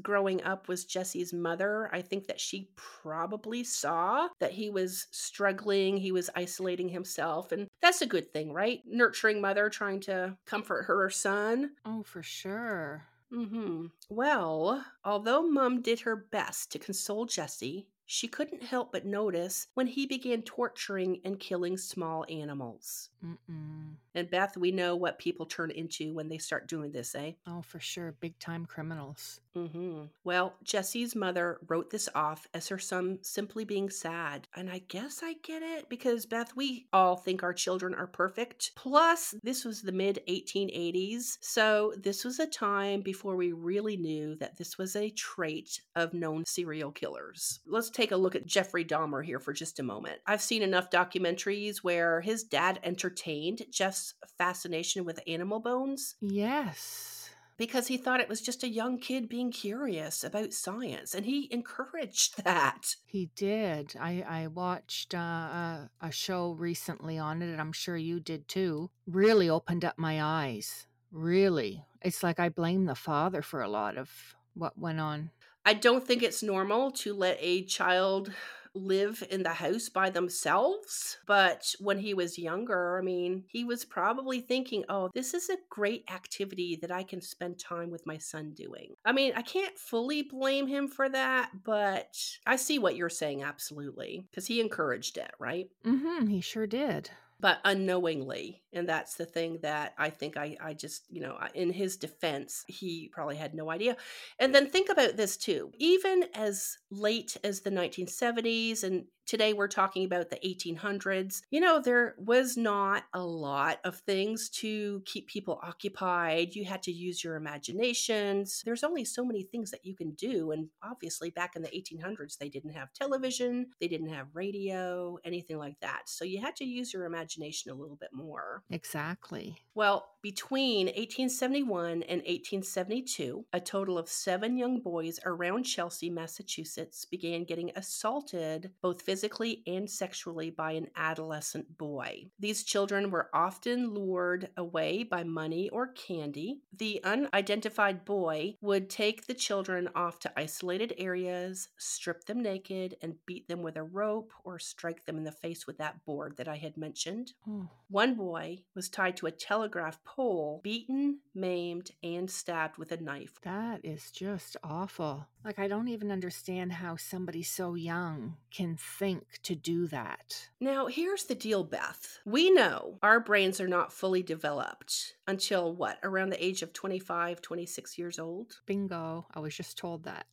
growing 0.03 0.43
up 0.43 0.69
was 0.69 0.85
Jesse's 0.85 1.33
mother. 1.33 1.89
I 1.93 2.03
think 2.03 2.27
that 2.27 2.41
she 2.41 2.71
probably 2.77 3.65
saw 3.65 4.29
that 4.41 4.53
he 4.53 4.71
was 4.71 5.07
struggling, 5.11 5.97
he 5.97 6.13
was 6.13 6.31
isolating 6.35 6.89
himself, 6.89 7.53
and 7.53 7.69
that's 7.81 8.03
a 8.03 8.07
good 8.07 8.33
thing, 8.33 8.53
right? 8.53 8.81
Nurturing 8.87 9.41
mother 9.41 9.69
trying 9.69 10.01
to 10.01 10.37
comfort 10.47 10.85
her 10.85 11.11
son. 11.11 11.73
Oh, 11.85 12.03
for 12.03 12.23
sure. 12.23 13.07
Mm-hmm. 13.33 13.87
Well, 14.11 14.85
although 15.05 15.43
Mum 15.43 15.81
did 15.81 16.01
her 16.01 16.17
best 16.17 16.71
to 16.73 16.79
console 16.79 17.25
Jesse, 17.25 17.87
she 18.05 18.29
couldn't 18.29 18.63
help 18.63 18.93
but 18.93 19.07
notice 19.07 19.69
when 19.73 19.87
he 19.87 20.07
began 20.07 20.43
torturing 20.43 21.21
and 21.25 21.41
killing 21.41 21.79
small 21.79 22.27
animals. 22.29 23.09
Mm-mm. 23.25 23.95
And 24.15 24.31
Beth, 24.31 24.57
we 24.57 24.73
know 24.73 24.95
what 24.97 25.19
people 25.19 25.47
turn 25.47 25.71
into 25.71 26.13
when 26.13 26.29
they 26.29 26.39
start 26.39 26.69
doing 26.69 26.93
this, 26.93 27.15
eh? 27.15 27.33
Oh, 27.47 27.63
for 27.63 27.81
sure. 27.81 28.15
Big 28.21 28.39
time 28.39 28.67
criminals. 28.67 29.41
hmm 29.55 30.05
Well, 30.25 30.55
Jesse's 30.63 31.17
mother 31.17 31.59
wrote 31.69 31.91
this 31.91 32.09
off 32.15 32.47
as 32.55 32.69
her 32.69 32.79
son 32.79 33.19
simply 33.23 33.65
being 33.65 33.89
sad. 33.89 34.47
And 34.55 34.71
I 34.71 34.79
guess 34.89 35.21
I 35.23 35.35
get 35.43 35.63
it 35.63 35.89
because, 35.89 36.27
Beth, 36.27 36.55
we 36.57 36.87
all 36.93 37.17
think 37.17 37.43
our 37.43 37.55
children 37.55 37.95
are 37.95 38.07
perfect. 38.07 38.73
Plus, 38.77 39.35
this 39.43 39.65
was 39.65 39.83
the 39.83 39.93
mid 39.93 40.21
1880s. 40.29 41.39
So, 41.41 41.95
this 41.97 42.25
was 42.25 42.39
a 42.39 42.47
time 42.47 43.01
before 43.01 43.37
we 43.37 43.53
really 43.53 43.97
knew 43.97 44.35
that 44.37 44.57
this 44.59 44.77
was 44.79 44.95
a 44.97 45.11
trait 45.11 45.81
of 45.97 46.13
known 46.15 46.45
serial 46.45 46.93
killers. 46.93 47.61
Let's 47.67 47.91
take 47.91 48.13
a 48.13 48.17
look 48.17 48.35
at 48.35 48.47
Jeffrey 48.47 48.85
Dahmer 48.85 49.25
here 49.25 49.41
for 49.41 49.53
just 49.53 49.79
a 49.81 49.83
moment. 49.83 50.21
I've 50.27 50.43
seen 50.43 50.63
enough 50.63 50.91
documentaries 50.91 51.79
where 51.79 52.21
his 52.21 52.45
dad 52.45 52.79
entertained 52.83 53.63
Jeff's 53.71 54.02
fascination 54.39 55.05
with 55.05 55.21
animal 55.27 55.61
bones 55.61 56.15
Yes. 56.21 57.31
because 57.57 57.87
he 57.87 57.97
thought 57.97 58.21
it 58.21 58.29
was 58.29 58.41
just 58.41 58.63
a 58.65 58.69
young 58.69 58.99
kid 58.99 59.29
being 59.29 59.51
curious 59.53 60.25
about 60.25 60.53
science 60.53 61.15
and 61.15 61.27
he 61.27 61.49
encouraged 61.53 62.43
that. 62.45 62.97
He 63.07 63.31
did. 63.37 63.95
I, 64.01 64.25
I 64.29 64.47
watched 64.49 65.15
uh, 65.15 65.19
a, 65.19 65.91
a 66.01 66.11
show 66.11 66.53
recently 66.53 67.19
on 67.19 67.43
it, 67.43 67.51
and 67.53 67.61
I'm 67.61 67.73
sure 67.73 67.97
you 67.97 68.19
did 68.21 68.49
too. 68.49 68.91
Really 69.07 69.49
opened 69.51 69.85
up 69.85 69.99
my 69.99 70.23
eyes. 70.23 70.87
Really. 71.13 71.85
It's 72.01 72.23
like 72.23 72.41
I 72.41 72.49
blame 72.49 72.87
the 72.87 72.95
father 72.95 73.43
for 73.43 73.61
a 73.63 73.69
lot 73.69 73.97
of 73.99 74.11
what 74.55 74.79
went 74.79 74.99
on. 75.01 75.31
I 75.65 75.75
don't 75.75 76.05
think 76.07 76.23
it's 76.23 76.43
normal 76.43 76.91
to 77.03 77.15
let 77.15 77.37
a 77.41 77.63
child 77.65 78.33
live 78.75 79.23
in 79.31 79.43
the 79.43 79.51
house 79.51 79.89
by 79.89 80.11
themselves. 80.11 81.19
But 81.27 81.75
when 81.79 81.99
he 81.99 82.15
was 82.15 82.39
younger, 82.39 82.99
I 82.99 83.03
mean, 83.03 83.45
he 83.49 83.65
was 83.65 83.85
probably 83.85 84.41
thinking, 84.41 84.85
oh, 84.89 85.11
this 85.15 85.35
is 85.35 85.49
a 85.49 85.59
great 85.71 86.05
activity 86.13 86.79
that 86.81 86.91
I 86.91 87.03
can 87.03 87.21
spend 87.21 87.59
time 87.59 87.91
with 87.91 88.07
my 88.07 88.19
son 88.19 88.53
doing. 88.55 88.95
I 89.05 89.13
mean, 89.13 89.33
I 89.37 89.43
can't 89.43 89.79
fully 89.79 90.23
blame 90.23 90.67
him 90.67 90.89
for 90.89 91.09
that, 91.09 91.51
but 91.65 92.19
I 92.47 92.57
see 92.57 92.79
what 92.79 92.97
you're 92.97 93.09
saying 93.09 93.43
absolutely 93.43 94.25
because 94.31 94.47
he 94.47 94.61
encouraged 94.61 95.19
it, 95.19 95.33
right? 95.39 95.69
Mm-hmm. 95.85 96.27
He 96.27 96.41
sure 96.41 96.67
did. 96.67 97.11
But 97.43 97.59
unknowingly 97.65 98.63
and 98.73 98.89
that's 98.89 99.17
the 99.17 99.27
thing 99.27 99.59
that 99.63 99.93
i 99.99 100.09
think 100.09 100.37
i 100.37 100.57
i 100.63 100.73
just 100.73 101.05
you 101.11 101.21
know 101.21 101.37
in 101.55 101.71
his 101.71 101.97
defense 101.99 102.65
he 102.69 103.11
probably 103.13 103.37
had 103.37 103.55
no 103.55 103.71
idea. 103.71 103.97
And 104.39 104.55
then 104.55 104.69
think 104.69 104.89
about 104.89 105.17
this 105.17 105.37
too 105.37 105.73
even 105.79 106.25
as 106.35 106.79
late 106.91 107.37
as 107.45 107.61
the 107.61 107.71
1970s 107.71 108.85
and 108.85 109.05
today 109.27 109.53
we're 109.53 109.69
talking 109.69 110.05
about 110.05 110.31
the 110.31 110.39
1800s 110.45 111.43
you 111.51 111.61
know 111.61 111.81
there 111.81 112.15
was 112.19 112.57
not 112.57 113.05
a 113.15 113.25
lot 113.25 113.79
of 113.85 113.97
things 114.01 114.49
to 114.49 115.03
keep 115.05 115.29
people 115.29 115.61
occupied. 115.63 116.55
You 116.55 116.65
had 116.65 116.83
to 116.85 116.93
use 116.93 117.23
your 117.23 117.37
imaginations. 117.37 118.63
There's 118.65 118.85
only 118.85 119.05
so 119.05 119.25
many 119.25 119.43
things 119.43 119.71
that 119.71 119.85
you 119.85 119.95
can 119.95 120.13
do 120.13 120.53
and 120.53 120.69
obviously 120.83 121.31
back 121.31 121.57
in 121.57 121.63
the 121.63 121.69
1800s 121.69 122.39
they 122.39 122.49
didn't 122.49 122.73
have 122.73 122.93
television 122.93 123.67
they 123.81 123.89
didn't 123.89 124.09
have 124.09 124.29
radio 124.35 125.19
anything 125.25 125.59
like 125.59 125.79
that. 125.81 126.03
So 126.07 126.25
you 126.25 126.41
had 126.41 126.57
to 126.57 126.65
use 126.65 126.93
your 126.93 127.05
imagination 127.05 127.71
a 127.71 127.75
little 127.75 127.97
bit 127.97 128.11
more. 128.13 128.63
Exactly. 128.71 129.57
well, 129.75 130.07
between 130.23 130.87
1871 130.87 132.05
and 132.05 132.21
1872, 132.21 133.45
a 133.53 133.61
total 133.61 133.99
of 133.99 134.09
seven 134.09 134.57
young 134.57 134.81
boys 134.81 135.19
around 135.27 135.65
Chelsea, 135.65 136.09
Massachusetts, 136.09 137.05
began 137.05 137.45
getting 137.45 137.73
assaulted 137.75 138.71
both 138.81 139.03
physically 139.03 139.63
and 139.67 139.91
sexually 139.91 140.49
by 140.51 140.73
an 140.73 140.87
adolescent 140.97 141.77
boy. 141.77 142.27
These 142.39 142.63
children 142.63 143.11
were 143.11 143.31
often 143.35 143.93
lured 143.93 144.51
away 144.57 145.03
by 145.03 145.25
money 145.25 145.69
or 145.71 145.89
candy. 145.89 146.61
The 146.77 147.01
unidentified 147.03 148.05
boy 148.05 148.55
would 148.61 148.89
take 148.89 149.27
the 149.27 149.35
children 149.35 149.89
off 149.95 150.21
to 150.21 150.33
isolated 150.39 150.95
areas, 150.99 151.69
strip 151.79 152.25
them 152.27 152.43
naked, 152.43 152.97
and 153.03 153.17
beat 153.27 153.49
them 153.49 153.63
with 153.63 153.77
a 153.77 153.83
rope 153.83 154.31
or 154.45 154.61
strike 154.61 155.05
them 155.05 155.17
in 155.17 155.25
the 155.25 155.33
face 155.33 155.67
with 155.67 155.79
that 155.79 156.05
board 156.05 156.37
that 156.37 156.47
I 156.47 156.57
had 156.57 156.77
mentioned. 156.77 157.33
Oh, 157.49 157.69
One 157.89 158.15
boy 158.15 158.61
was 158.75 158.89
tied 158.89 159.17
to 159.17 159.27
a 159.27 159.33
telegraph 159.33 159.99
pole, 160.15 160.61
beaten, 160.63 161.19
maimed, 161.35 161.91
and 162.03 162.31
stabbed 162.31 162.77
with 162.77 162.93
a 162.93 162.99
knife. 162.99 163.41
that 163.43 163.81
is 163.83 164.11
just 164.11 164.59
awful. 164.63 165.27
Like, 165.43 165.59
I 165.59 165.69
don't 165.69 165.89
even 165.89 166.13
understand 166.13 166.73
how 166.73 166.97
somebody 166.97 167.43
so 167.43 167.75
young 167.75 168.37
can 168.51 168.77
think 168.77 169.25
to 169.45 169.55
do 169.55 169.87
that. 169.87 170.49
Now, 170.61 170.87
here's 170.87 171.25
the 171.25 171.35
deal, 171.35 171.65
Beth. 171.65 172.19
We 172.27 172.51
know 172.51 172.99
our 173.03 173.21
brains 173.21 173.59
are 173.59 173.69
not 173.69 173.93
fully 173.93 174.23
developed 174.23 175.15
until 175.27 175.75
what, 175.75 175.99
around 176.03 176.29
the 176.29 176.45
age 176.45 176.61
of 176.63 176.75
25, 176.75 177.41
26 177.41 177.99
years 177.99 178.19
old? 178.19 178.61
Bingo. 178.67 179.27
I 179.35 179.41
was 179.41 179.57
just 179.57 179.79
told 179.79 180.05
that. 180.05 180.27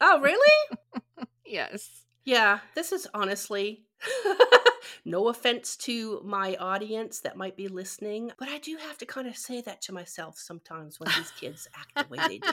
Oh, 0.00 0.20
really? 0.20 0.78
yes. 1.44 2.04
yeah, 2.24 2.60
this 2.76 2.92
is 2.92 3.08
honestly. 3.12 3.86
no 5.04 5.28
offense 5.28 5.76
to 5.76 6.20
my 6.24 6.56
audience 6.56 7.20
that 7.20 7.36
might 7.36 7.56
be 7.56 7.68
listening, 7.68 8.32
but 8.38 8.48
I 8.48 8.58
do 8.58 8.76
have 8.76 8.98
to 8.98 9.06
kind 9.06 9.28
of 9.28 9.36
say 9.36 9.60
that 9.62 9.82
to 9.82 9.92
myself 9.92 10.38
sometimes 10.38 10.98
when 11.00 11.10
these 11.16 11.30
kids 11.32 11.68
act 11.74 12.08
the 12.08 12.14
way 12.14 12.18
they 12.28 12.38
do. 12.38 12.52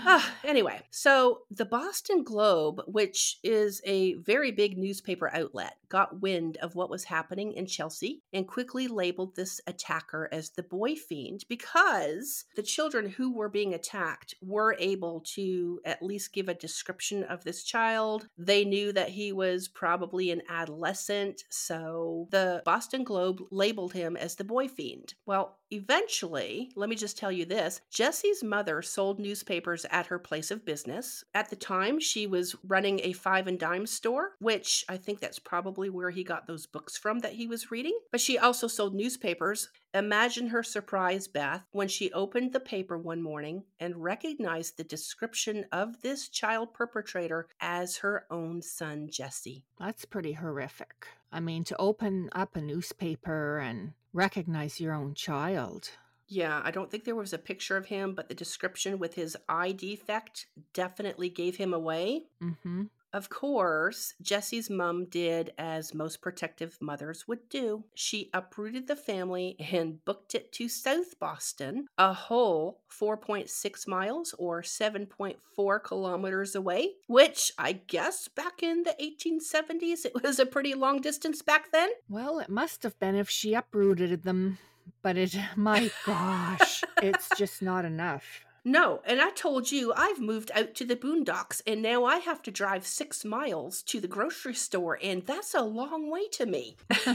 Ah, 0.06 0.36
anyway, 0.44 0.82
so 0.92 1.40
the 1.50 1.66
Boston 1.66 2.24
Globe, 2.24 2.82
which 2.88 3.40
is 3.44 3.82
a 3.86 4.14
very 4.16 4.52
big 4.52 4.78
newspaper 4.78 5.30
outlet, 5.34 5.78
got 5.88 6.22
wind 6.22 6.58
of 6.58 6.76
what 6.76 6.90
was 6.90 7.06
happening 7.06 7.54
in 7.54 7.66
Chelsea 7.66 8.22
and 8.34 8.48
quickly 8.48 8.88
labeled 8.88 9.36
this 9.36 9.62
attacker 9.68 10.28
as 10.32 10.50
the 10.50 10.64
boy 10.64 10.96
fiend 10.96 11.46
because 11.48 12.46
the 12.56 12.64
children 12.64 13.10
who 13.10 13.32
were 13.34 13.50
being 13.50 13.74
attacked 13.74 14.36
were 14.42 14.76
able 14.80 15.22
to 15.22 15.80
at 15.86 16.02
least 16.02 16.34
give 16.34 16.50
a 16.50 16.54
description 16.54 17.24
of 17.24 17.44
this 17.44 17.64
child. 17.64 18.28
They 18.38 18.66
knew 18.66 18.92
that 18.94 19.10
he 19.10 19.32
was 19.32 19.68
probably 19.68 20.32
an 20.32 20.42
adolescent, 20.50 21.44
so 21.50 22.28
the 22.32 22.62
Boston 22.66 23.04
Globe 23.04 23.42
labeled 23.52 23.94
him 23.94 24.18
as 24.18 24.36
the 24.36 24.44
boy 24.44 24.68
fiend. 24.68 25.14
Well, 25.26 25.60
eventually, 25.74 26.72
let 26.76 26.90
me 26.90 26.96
just 26.96 27.18
tell 27.18 27.32
you 27.32 27.46
this 27.46 27.82
Jesse's 27.90 28.44
mother 28.44 28.82
sold 28.82 29.20
newspapers 29.20 29.86
at 29.90 30.08
her 30.08 30.20
place 30.20 30.52
of 30.52 30.66
business. 30.66 31.24
At 31.34 31.50
the 31.50 31.56
time, 31.56 32.00
she 32.00 32.28
was 32.28 32.56
running 32.68 33.00
a 33.04 33.14
five 33.14 33.48
and 33.48 33.60
dime 33.60 33.86
store, 33.86 34.34
which 34.40 34.86
I 34.88 34.98
think 34.98 35.20
that's 35.20 35.40
probably 35.40 35.90
where 35.90 36.12
he 36.12 36.24
got 36.24 36.48
those 36.48 36.66
books 36.66 36.98
from 36.98 37.20
that 37.20 37.34
he 37.34 37.48
was 37.48 37.72
reading. 37.72 37.98
But 38.12 38.22
she 38.22 38.38
also 38.38 38.68
sold 38.68 38.94
newspapers. 38.94 39.70
Imagine 39.94 40.48
her 40.48 40.64
surprise, 40.64 41.28
Beth, 41.28 41.64
when 41.72 41.88
she 41.88 42.12
opened 42.14 42.52
the 42.52 42.60
paper 42.60 42.98
one 42.98 43.22
morning 43.22 43.64
and 43.80 44.04
recognized 44.04 44.78
the 44.78 44.84
description 44.84 45.66
of 45.72 46.02
this 46.02 46.30
child 46.30 46.74
perpetrator 46.74 47.48
as 47.60 47.98
her 47.98 48.26
own 48.32 48.62
son, 48.62 49.08
Jesse. 49.12 49.66
That's 49.80 50.06
pretty 50.06 50.34
horrific. 50.34 51.08
I 51.32 51.40
mean, 51.40 51.64
to 51.66 51.76
open 51.80 52.30
up 52.34 52.56
a 52.56 52.62
newspaper 52.62 53.60
and 53.60 53.94
recognize 54.14 54.80
your 54.80 54.94
own 54.94 55.14
child. 55.14 55.90
Yeah, 56.28 56.62
I 56.64 56.72
don't 56.72 56.90
think 56.90 57.04
there 57.04 57.16
was 57.16 57.34
a 57.34 57.38
picture 57.38 57.78
of 57.78 57.88
him, 57.88 58.14
but 58.16 58.30
the 58.30 58.36
description 58.36 58.98
with 58.98 59.16
his 59.16 59.38
eye 59.50 59.72
defect 59.72 60.48
definitely 60.74 61.30
gave 61.30 61.58
him 61.58 61.74
away. 61.74 62.24
Mm-hmm. 62.42 62.84
Of 63.14 63.30
course, 63.30 64.16
Jesse's 64.24 64.72
mom 64.72 65.06
did 65.06 65.54
as 65.56 65.94
most 65.94 66.20
protective 66.20 66.80
mothers 66.82 67.28
would 67.28 67.48
do. 67.48 67.84
She 67.94 68.32
uprooted 68.34 68.88
the 68.88 68.96
family 68.96 69.56
and 69.72 70.04
booked 70.04 70.34
it 70.34 70.52
to 70.54 70.68
South 70.68 71.20
Boston, 71.20 71.86
a 71.96 72.12
whole 72.12 72.82
4.6 72.90 73.88
miles 73.88 74.34
or 74.40 74.64
7.4 74.64 75.84
kilometers 75.84 76.56
away, 76.56 76.94
which 77.06 77.52
I 77.60 77.74
guess 77.74 78.28
back 78.28 78.64
in 78.64 78.82
the 78.82 78.96
1870s 79.00 80.06
it 80.06 80.24
was 80.24 80.40
a 80.40 80.46
pretty 80.48 80.74
long 80.74 81.00
distance 81.00 81.44
back 81.44 81.72
then. 81.72 81.90
Well, 82.10 82.40
it 82.40 82.50
must 82.50 82.82
have 82.82 83.00
been 83.00 83.16
if 83.16 83.30
she 83.30 83.54
uprooted 83.54 84.24
them, 84.24 84.58
but 85.04 85.18
it, 85.18 85.36
my 85.56 85.92
gosh, 86.08 86.84
it's 87.02 87.30
just 87.38 87.62
not 87.62 87.86
enough. 87.86 88.44
No, 88.66 89.02
and 89.06 89.22
I 89.22 89.32
told 89.32 89.72
you 89.72 89.92
I've 89.94 90.22
moved 90.22 90.52
out 90.56 90.74
to 90.76 90.86
the 90.86 90.96
boondocks 90.96 91.62
and 91.68 91.82
now 91.82 92.06
I 92.06 92.18
have 92.18 92.42
to 92.44 92.52
drive 92.52 92.88
six 92.88 93.26
miles 93.26 93.84
to 93.84 94.00
the 94.00 94.08
grocery 94.08 94.54
store, 94.54 94.98
and 95.04 95.26
that's 95.26 95.54
a 95.54 95.62
long 95.62 96.10
way 96.10 96.28
to 96.30 96.46
me. 96.46 96.78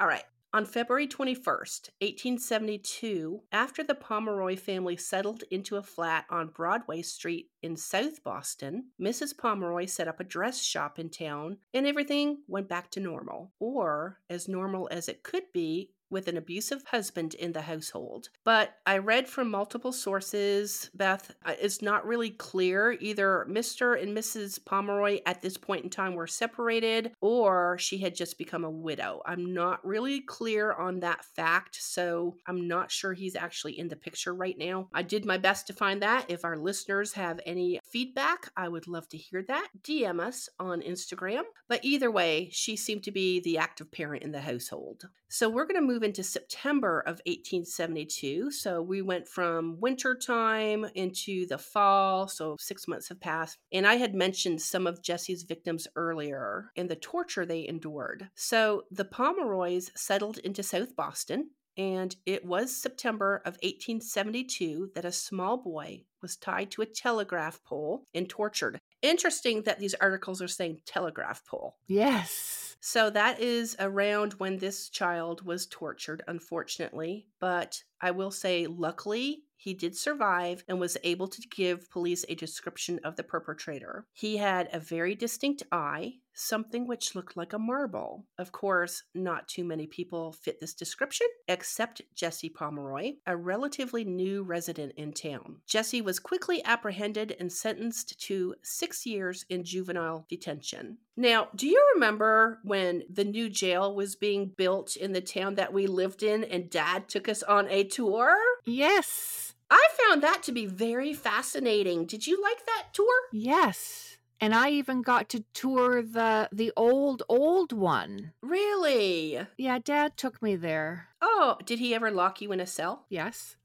All 0.00 0.06
right. 0.06 0.24
On 0.54 0.64
February 0.64 1.06
21st, 1.06 1.90
1872, 2.00 3.42
after 3.52 3.84
the 3.84 3.94
Pomeroy 3.94 4.56
family 4.56 4.96
settled 4.96 5.44
into 5.50 5.76
a 5.76 5.82
flat 5.82 6.24
on 6.30 6.48
Broadway 6.48 7.02
Street 7.02 7.50
in 7.60 7.76
South 7.76 8.24
Boston, 8.24 8.86
Mrs. 8.98 9.36
Pomeroy 9.36 9.84
set 9.84 10.08
up 10.08 10.20
a 10.20 10.24
dress 10.24 10.62
shop 10.62 10.98
in 10.98 11.10
town 11.10 11.58
and 11.74 11.86
everything 11.86 12.38
went 12.48 12.66
back 12.66 12.90
to 12.92 13.00
normal, 13.00 13.52
or 13.60 14.20
as 14.30 14.48
normal 14.48 14.88
as 14.90 15.06
it 15.06 15.22
could 15.22 15.44
be 15.52 15.90
with 16.10 16.28
an 16.28 16.36
abusive 16.36 16.84
husband 16.90 17.34
in 17.34 17.52
the 17.52 17.62
household. 17.62 18.28
But 18.44 18.74
I 18.86 18.98
read 18.98 19.28
from 19.28 19.50
multiple 19.50 19.92
sources, 19.92 20.90
Beth, 20.94 21.34
uh, 21.44 21.54
it's 21.60 21.82
not 21.82 22.06
really 22.06 22.30
clear. 22.30 22.96
Either 23.00 23.46
Mr. 23.48 24.00
and 24.00 24.16
Mrs. 24.16 24.64
Pomeroy 24.64 25.20
at 25.26 25.42
this 25.42 25.56
point 25.56 25.84
in 25.84 25.90
time 25.90 26.14
were 26.14 26.26
separated 26.26 27.12
or 27.20 27.78
she 27.78 27.98
had 27.98 28.14
just 28.14 28.38
become 28.38 28.64
a 28.64 28.70
widow. 28.70 29.22
I'm 29.26 29.52
not 29.54 29.84
really 29.84 30.20
clear 30.20 30.72
on 30.72 31.00
that 31.00 31.24
fact, 31.24 31.76
so 31.80 32.36
I'm 32.46 32.68
not 32.68 32.90
sure 32.90 33.12
he's 33.12 33.36
actually 33.36 33.78
in 33.78 33.88
the 33.88 33.96
picture 33.96 34.34
right 34.34 34.56
now. 34.58 34.88
I 34.94 35.02
did 35.02 35.24
my 35.24 35.38
best 35.38 35.66
to 35.66 35.72
find 35.72 36.02
that. 36.02 36.26
If 36.28 36.44
our 36.44 36.56
listeners 36.56 37.12
have 37.14 37.40
any 37.46 37.80
feedback, 37.90 38.50
I 38.56 38.68
would 38.68 38.88
love 38.88 39.08
to 39.10 39.16
hear 39.16 39.44
that. 39.48 39.68
DM 39.82 40.20
us 40.20 40.48
on 40.58 40.82
Instagram. 40.82 41.42
But 41.68 41.84
either 41.84 42.10
way, 42.10 42.48
she 42.52 42.76
seemed 42.76 43.04
to 43.04 43.10
be 43.10 43.40
the 43.40 43.58
active 43.58 43.92
parent 43.92 44.22
in 44.22 44.32
the 44.32 44.40
household. 44.40 45.08
So 45.28 45.48
we're 45.48 45.66
going 45.66 45.80
to 45.80 45.86
move 45.98 46.04
into 46.04 46.22
September 46.22 47.00
of 47.00 47.20
1872. 47.26 48.52
So 48.52 48.80
we 48.80 49.02
went 49.02 49.26
from 49.26 49.80
winter 49.80 50.14
time 50.14 50.86
into 50.94 51.44
the 51.48 51.58
fall. 51.58 52.28
So 52.28 52.54
six 52.60 52.86
months 52.86 53.08
have 53.08 53.20
passed. 53.20 53.58
And 53.72 53.84
I 53.84 53.94
had 53.94 54.14
mentioned 54.14 54.62
some 54.62 54.86
of 54.86 55.02
Jesse's 55.02 55.42
victims 55.42 55.88
earlier 55.96 56.70
and 56.76 56.88
the 56.88 56.94
torture 56.94 57.44
they 57.44 57.66
endured. 57.66 58.28
So 58.36 58.84
the 58.92 59.04
Pomeroys 59.04 59.90
settled 59.96 60.38
into 60.38 60.62
South 60.62 60.94
Boston. 60.94 61.50
And 61.76 62.14
it 62.26 62.44
was 62.44 62.74
September 62.76 63.36
of 63.44 63.54
1872 63.62 64.90
that 64.94 65.04
a 65.04 65.12
small 65.12 65.56
boy 65.56 66.02
was 66.22 66.36
tied 66.36 66.70
to 66.72 66.82
a 66.82 66.86
telegraph 66.86 67.62
pole 67.64 68.04
and 68.14 68.28
tortured. 68.28 68.78
Interesting 69.02 69.62
that 69.62 69.78
these 69.80 69.94
articles 69.94 70.42
are 70.42 70.48
saying 70.48 70.80
telegraph 70.86 71.44
pole. 71.44 71.76
Yes. 71.86 72.67
So 72.80 73.10
that 73.10 73.40
is 73.40 73.76
around 73.78 74.34
when 74.34 74.58
this 74.58 74.88
child 74.88 75.44
was 75.44 75.66
tortured, 75.66 76.22
unfortunately. 76.28 77.26
But 77.40 77.82
I 78.00 78.12
will 78.12 78.30
say, 78.30 78.66
luckily, 78.66 79.42
he 79.56 79.74
did 79.74 79.96
survive 79.96 80.62
and 80.68 80.78
was 80.78 80.96
able 81.02 81.26
to 81.28 81.48
give 81.48 81.90
police 81.90 82.24
a 82.28 82.36
description 82.36 83.00
of 83.02 83.16
the 83.16 83.24
perpetrator. 83.24 84.06
He 84.12 84.36
had 84.36 84.68
a 84.72 84.78
very 84.78 85.16
distinct 85.16 85.64
eye, 85.72 86.14
something 86.38 86.86
which 86.86 87.14
looked 87.14 87.36
like 87.36 87.52
a 87.52 87.58
marble. 87.58 88.24
Of 88.38 88.52
course, 88.52 89.02
not 89.14 89.48
too 89.48 89.64
many 89.64 89.86
people 89.86 90.32
fit 90.32 90.60
this 90.60 90.74
description, 90.74 91.26
except 91.48 92.02
Jesse 92.14 92.48
Pomeroy, 92.48 93.14
a 93.26 93.36
relatively 93.36 94.04
new 94.04 94.42
resident 94.42 94.92
in 94.96 95.12
town. 95.12 95.56
Jesse 95.66 96.00
was 96.00 96.18
quickly 96.18 96.64
apprehended 96.64 97.36
and 97.38 97.52
sentenced 97.52 98.20
to 98.22 98.54
six 98.62 99.04
years 99.04 99.44
in 99.50 99.64
juvenile 99.64 100.26
detention. 100.28 100.98
Now, 101.16 101.48
do 101.56 101.66
you 101.66 101.84
remember 101.94 102.60
when 102.62 103.02
the 103.10 103.24
new 103.24 103.48
jail 103.48 103.94
was 103.94 104.14
being 104.14 104.52
built 104.56 104.94
in 104.94 105.12
the 105.12 105.20
town 105.20 105.56
that 105.56 105.72
we 105.72 105.86
lived 105.86 106.22
in 106.22 106.44
and 106.44 106.70
dad 106.70 107.08
took 107.08 107.28
us 107.28 107.42
on 107.42 107.68
a 107.68 107.82
tour? 107.84 108.36
Yes. 108.64 109.54
I 109.70 109.86
found 110.06 110.22
that 110.22 110.42
to 110.44 110.52
be 110.52 110.66
very 110.66 111.12
fascinating. 111.12 112.06
Did 112.06 112.26
you 112.26 112.40
like 112.40 112.64
that 112.64 112.86
tour? 112.94 113.06
Yes. 113.32 114.07
And 114.40 114.54
I 114.54 114.70
even 114.70 115.02
got 115.02 115.28
to 115.30 115.44
tour 115.52 116.02
the 116.02 116.48
the 116.52 116.72
old 116.76 117.22
old 117.28 117.72
one. 117.72 118.32
Really? 118.40 119.40
Yeah, 119.56 119.78
dad 119.78 120.16
took 120.16 120.40
me 120.40 120.56
there. 120.56 121.08
Oh, 121.20 121.56
did 121.64 121.78
he 121.78 121.94
ever 121.94 122.10
lock 122.10 122.40
you 122.40 122.52
in 122.52 122.60
a 122.60 122.66
cell? 122.66 123.06
Yes. 123.10 123.56